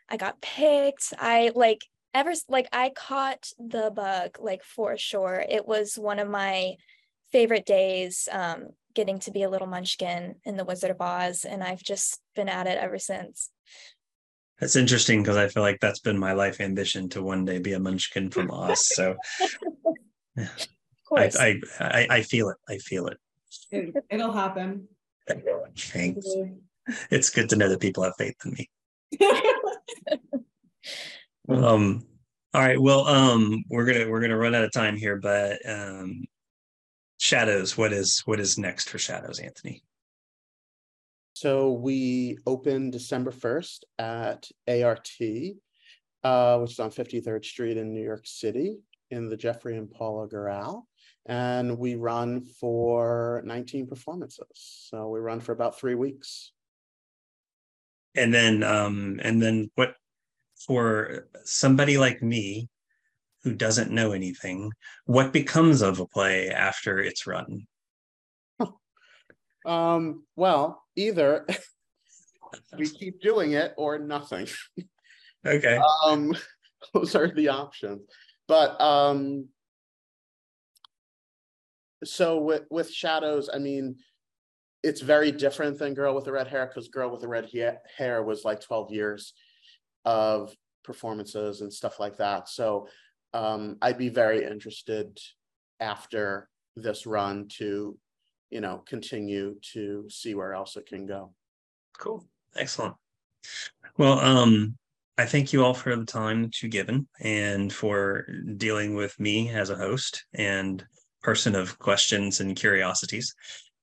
I 0.09 0.17
got 0.17 0.41
picked. 0.41 1.13
I 1.17 1.53
like 1.55 1.85
ever 2.13 2.33
like 2.49 2.67
I 2.73 2.89
caught 2.89 3.49
the 3.57 3.91
bug 3.95 4.39
like 4.41 4.61
for 4.65 4.97
sure. 4.97 5.45
It 5.47 5.65
was 5.65 5.97
one 5.97 6.19
of 6.19 6.29
my 6.29 6.73
favorite 7.31 7.65
days 7.65 8.27
um, 8.29 8.71
getting 8.93 9.19
to 9.19 9.31
be 9.31 9.43
a 9.43 9.49
little 9.49 9.67
munchkin 9.67 10.35
in 10.43 10.57
the 10.57 10.65
Wizard 10.65 10.91
of 10.91 10.99
Oz, 10.99 11.45
and 11.45 11.63
I've 11.63 11.81
just 11.81 12.19
been 12.35 12.49
at 12.49 12.67
it 12.67 12.77
ever 12.77 12.99
since. 12.99 13.51
That's 14.59 14.75
interesting 14.75 15.21
because 15.21 15.37
I 15.37 15.47
feel 15.47 15.63
like 15.63 15.79
that's 15.81 15.99
been 15.99 16.17
my 16.17 16.33
life 16.33 16.61
ambition 16.61 17.09
to 17.09 17.21
one 17.21 17.43
day 17.43 17.59
be 17.59 17.73
a 17.73 17.79
munchkin 17.79 18.29
from 18.29 18.51
Oz. 18.51 18.87
So 18.87 19.15
yeah. 20.37 20.47
I, 21.15 21.29
I, 21.39 21.61
I, 21.79 22.07
I 22.09 22.21
feel 22.21 22.49
it. 22.49 22.57
I 22.67 22.77
feel 22.77 23.07
it. 23.07 23.17
it 23.71 23.95
it'll 24.09 24.31
happen. 24.31 24.87
Thanks. 25.77 26.25
It's 27.09 27.29
good 27.29 27.49
to 27.49 27.55
know 27.55 27.69
that 27.69 27.79
people 27.79 28.03
have 28.03 28.15
faith 28.17 28.35
in 28.45 28.53
me. 28.53 28.69
um 31.49 32.05
all 32.53 32.61
right 32.61 32.81
well 32.81 33.05
um 33.07 33.63
we're 33.69 33.85
gonna 33.85 34.09
we're 34.09 34.21
gonna 34.21 34.37
run 34.37 34.55
out 34.55 34.63
of 34.63 34.71
time 34.71 34.95
here 34.95 35.17
but 35.17 35.57
um 35.69 36.25
shadows 37.19 37.77
what 37.77 37.93
is 37.93 38.19
what 38.25 38.39
is 38.39 38.57
next 38.57 38.89
for 38.89 38.97
shadows 38.97 39.39
anthony 39.39 39.83
so 41.35 41.71
we 41.71 42.37
open 42.47 42.89
december 42.89 43.31
1st 43.31 43.83
at 43.99 44.47
art 44.67 45.09
uh, 46.23 46.57
which 46.57 46.71
is 46.71 46.79
on 46.79 46.89
53rd 46.89 47.45
street 47.45 47.77
in 47.77 47.93
new 47.93 48.03
york 48.03 48.25
city 48.25 48.77
in 49.11 49.29
the 49.29 49.37
jeffrey 49.37 49.77
and 49.77 49.91
paula 49.91 50.27
Gural 50.27 50.85
and 51.25 51.77
we 51.77 51.95
run 51.95 52.41
for 52.41 53.41
19 53.45 53.87
performances. 53.87 54.45
So 54.89 55.09
we 55.09 55.19
run 55.19 55.39
for 55.39 55.53
about 55.53 55.79
three 55.79 55.95
weeks. 55.95 56.51
And 58.15 58.33
then, 58.33 58.63
um, 58.63 59.19
and 59.23 59.41
then 59.41 59.71
what 59.75 59.95
for 60.67 61.27
somebody 61.43 61.97
like 61.97 62.21
me 62.21 62.69
who 63.43 63.53
doesn't 63.53 63.91
know 63.91 64.11
anything, 64.11 64.71
what 65.05 65.33
becomes 65.33 65.81
of 65.81 65.99
a 65.99 66.07
play 66.07 66.49
after 66.49 66.99
it's 66.99 67.27
run? 67.27 67.67
Um, 69.65 70.25
well, 70.35 70.84
either 70.95 71.45
we 72.77 72.89
keep 72.89 73.21
doing 73.21 73.53
it 73.53 73.73
or 73.77 73.97
nothing. 73.99 74.47
Okay. 75.45 75.79
Um, 76.05 76.35
those 76.93 77.15
are 77.15 77.27
the 77.27 77.49
options. 77.49 78.01
But 78.47 78.79
um, 78.79 79.47
so 82.03 82.39
with 82.39 82.63
with 82.69 82.91
shadows, 82.91 83.49
I 83.53 83.57
mean, 83.57 83.97
it's 84.83 85.01
very 85.01 85.31
different 85.31 85.79
than 85.79 85.95
Girl 85.95 86.13
with 86.13 86.25
the 86.25 86.31
Red 86.31 86.47
Hair 86.47 86.67
because 86.67 86.89
Girl 86.89 87.09
with 87.09 87.21
the 87.21 87.27
Red 87.27 87.49
Hair 87.97 88.23
was 88.23 88.45
like 88.45 88.61
12 88.61 88.91
years 88.91 89.33
of 90.05 90.55
performances 90.83 91.61
and 91.61 91.73
stuff 91.73 91.99
like 91.99 92.17
that. 92.17 92.47
So 92.47 92.87
um, 93.33 93.77
I'd 93.81 93.97
be 93.97 94.09
very 94.09 94.45
interested 94.45 95.17
after 95.79 96.47
this 96.75 97.05
run 97.05 97.47
to, 97.57 97.97
you 98.55 98.61
know, 98.61 98.81
continue 98.87 99.57
to 99.73 100.05
see 100.09 100.33
where 100.33 100.53
else 100.53 100.77
it 100.77 100.85
can 100.85 101.05
go. 101.05 101.33
Cool. 101.99 102.25
Excellent. 102.55 102.95
Well, 103.97 104.17
um, 104.19 104.77
I 105.17 105.25
thank 105.25 105.51
you 105.51 105.65
all 105.65 105.73
for 105.73 105.93
the 105.93 106.05
time 106.05 106.43
that 106.43 106.61
you've 106.61 106.71
given 106.71 107.05
and 107.19 107.71
for 107.73 108.25
dealing 108.55 108.95
with 108.95 109.19
me 109.19 109.49
as 109.49 109.71
a 109.71 109.75
host 109.75 110.23
and 110.33 110.81
person 111.21 111.53
of 111.53 111.77
questions 111.79 112.39
and 112.39 112.55
curiosities. 112.55 113.35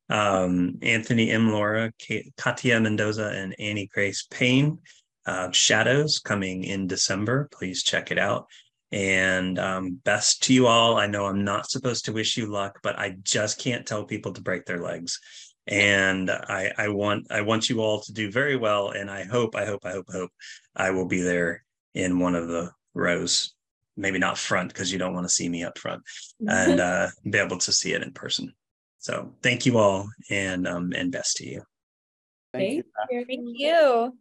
Um, 0.09 0.79
Anthony 0.81 1.31
M. 1.31 1.53
Laura, 1.53 1.93
Katia 2.39 2.81
Mendoza, 2.81 3.29
and 3.29 3.55
Annie 3.59 3.91
Grace 3.93 4.27
Payne. 4.31 4.79
Uh, 5.27 5.51
Shadows 5.51 6.19
coming 6.19 6.65
in 6.65 6.87
December. 6.87 7.51
Please 7.53 7.83
check 7.83 8.11
it 8.11 8.19
out. 8.19 8.47
And 8.93 9.59
um, 9.59 10.01
best 10.05 10.43
to 10.45 10.55
you 10.55 10.67
all. 10.67 10.99
I 10.99 11.07
know 11.07 11.25
I'm 11.27 11.45
not 11.45 11.71
supposed 11.71 12.05
to 12.05 12.13
wish 12.13 12.37
you 12.37 12.47
luck, 12.47 12.79
but 12.83 12.99
I 12.99 13.17
just 13.23 13.59
can't 13.59 13.87
tell 13.87 14.05
people 14.05 14.33
to 14.35 14.43
break 14.43 14.67
their 14.67 14.81
legs. 14.81 15.19
And 15.67 16.31
I, 16.31 16.73
I 16.77 16.89
want 16.89 17.31
I 17.31 17.41
want 17.41 17.71
you 17.71 17.81
all 17.81 18.01
to 18.01 18.13
do 18.13 18.31
very 18.31 18.57
well. 18.57 18.91
And 18.91 19.11
I 19.11 19.25
hope, 19.25 19.55
I 19.55 19.65
hope, 19.65 19.81
I 19.85 19.93
hope, 19.93 20.07
I 20.11 20.13
hope 20.13 20.31
I 20.77 20.91
will 20.91 21.07
be 21.07 21.23
there 21.23 21.65
in 21.95 22.19
one 22.19 22.35
of 22.35 22.49
the 22.49 22.71
rows 22.95 23.55
maybe 23.97 24.19
not 24.19 24.39
front 24.39 24.69
because 24.69 24.93
you 24.93 24.99
don't 24.99 25.15
want 25.15 25.27
to 25.27 25.33
see 25.33 25.49
me 25.49 25.65
up 25.65 25.79
front 25.79 26.03
and 26.47 26.81
uh, 26.81 27.09
be 27.29 27.39
able 27.39 27.59
to 27.59 27.73
see 27.73 27.93
it 27.93 28.03
in 28.03 28.13
person. 28.13 28.53
So 28.99 29.33
thank 29.43 29.67
you 29.67 29.79
all 29.79 30.09
and 30.31 30.67
um, 30.67 30.93
and 30.95 31.11
best 31.11 31.37
to 31.39 31.47
you. 31.47 31.63
Thank, 32.53 32.85
thank 32.85 32.87
you. 33.11 33.19
you. 33.19 33.25
Thank 33.27 33.49
you. 33.59 34.19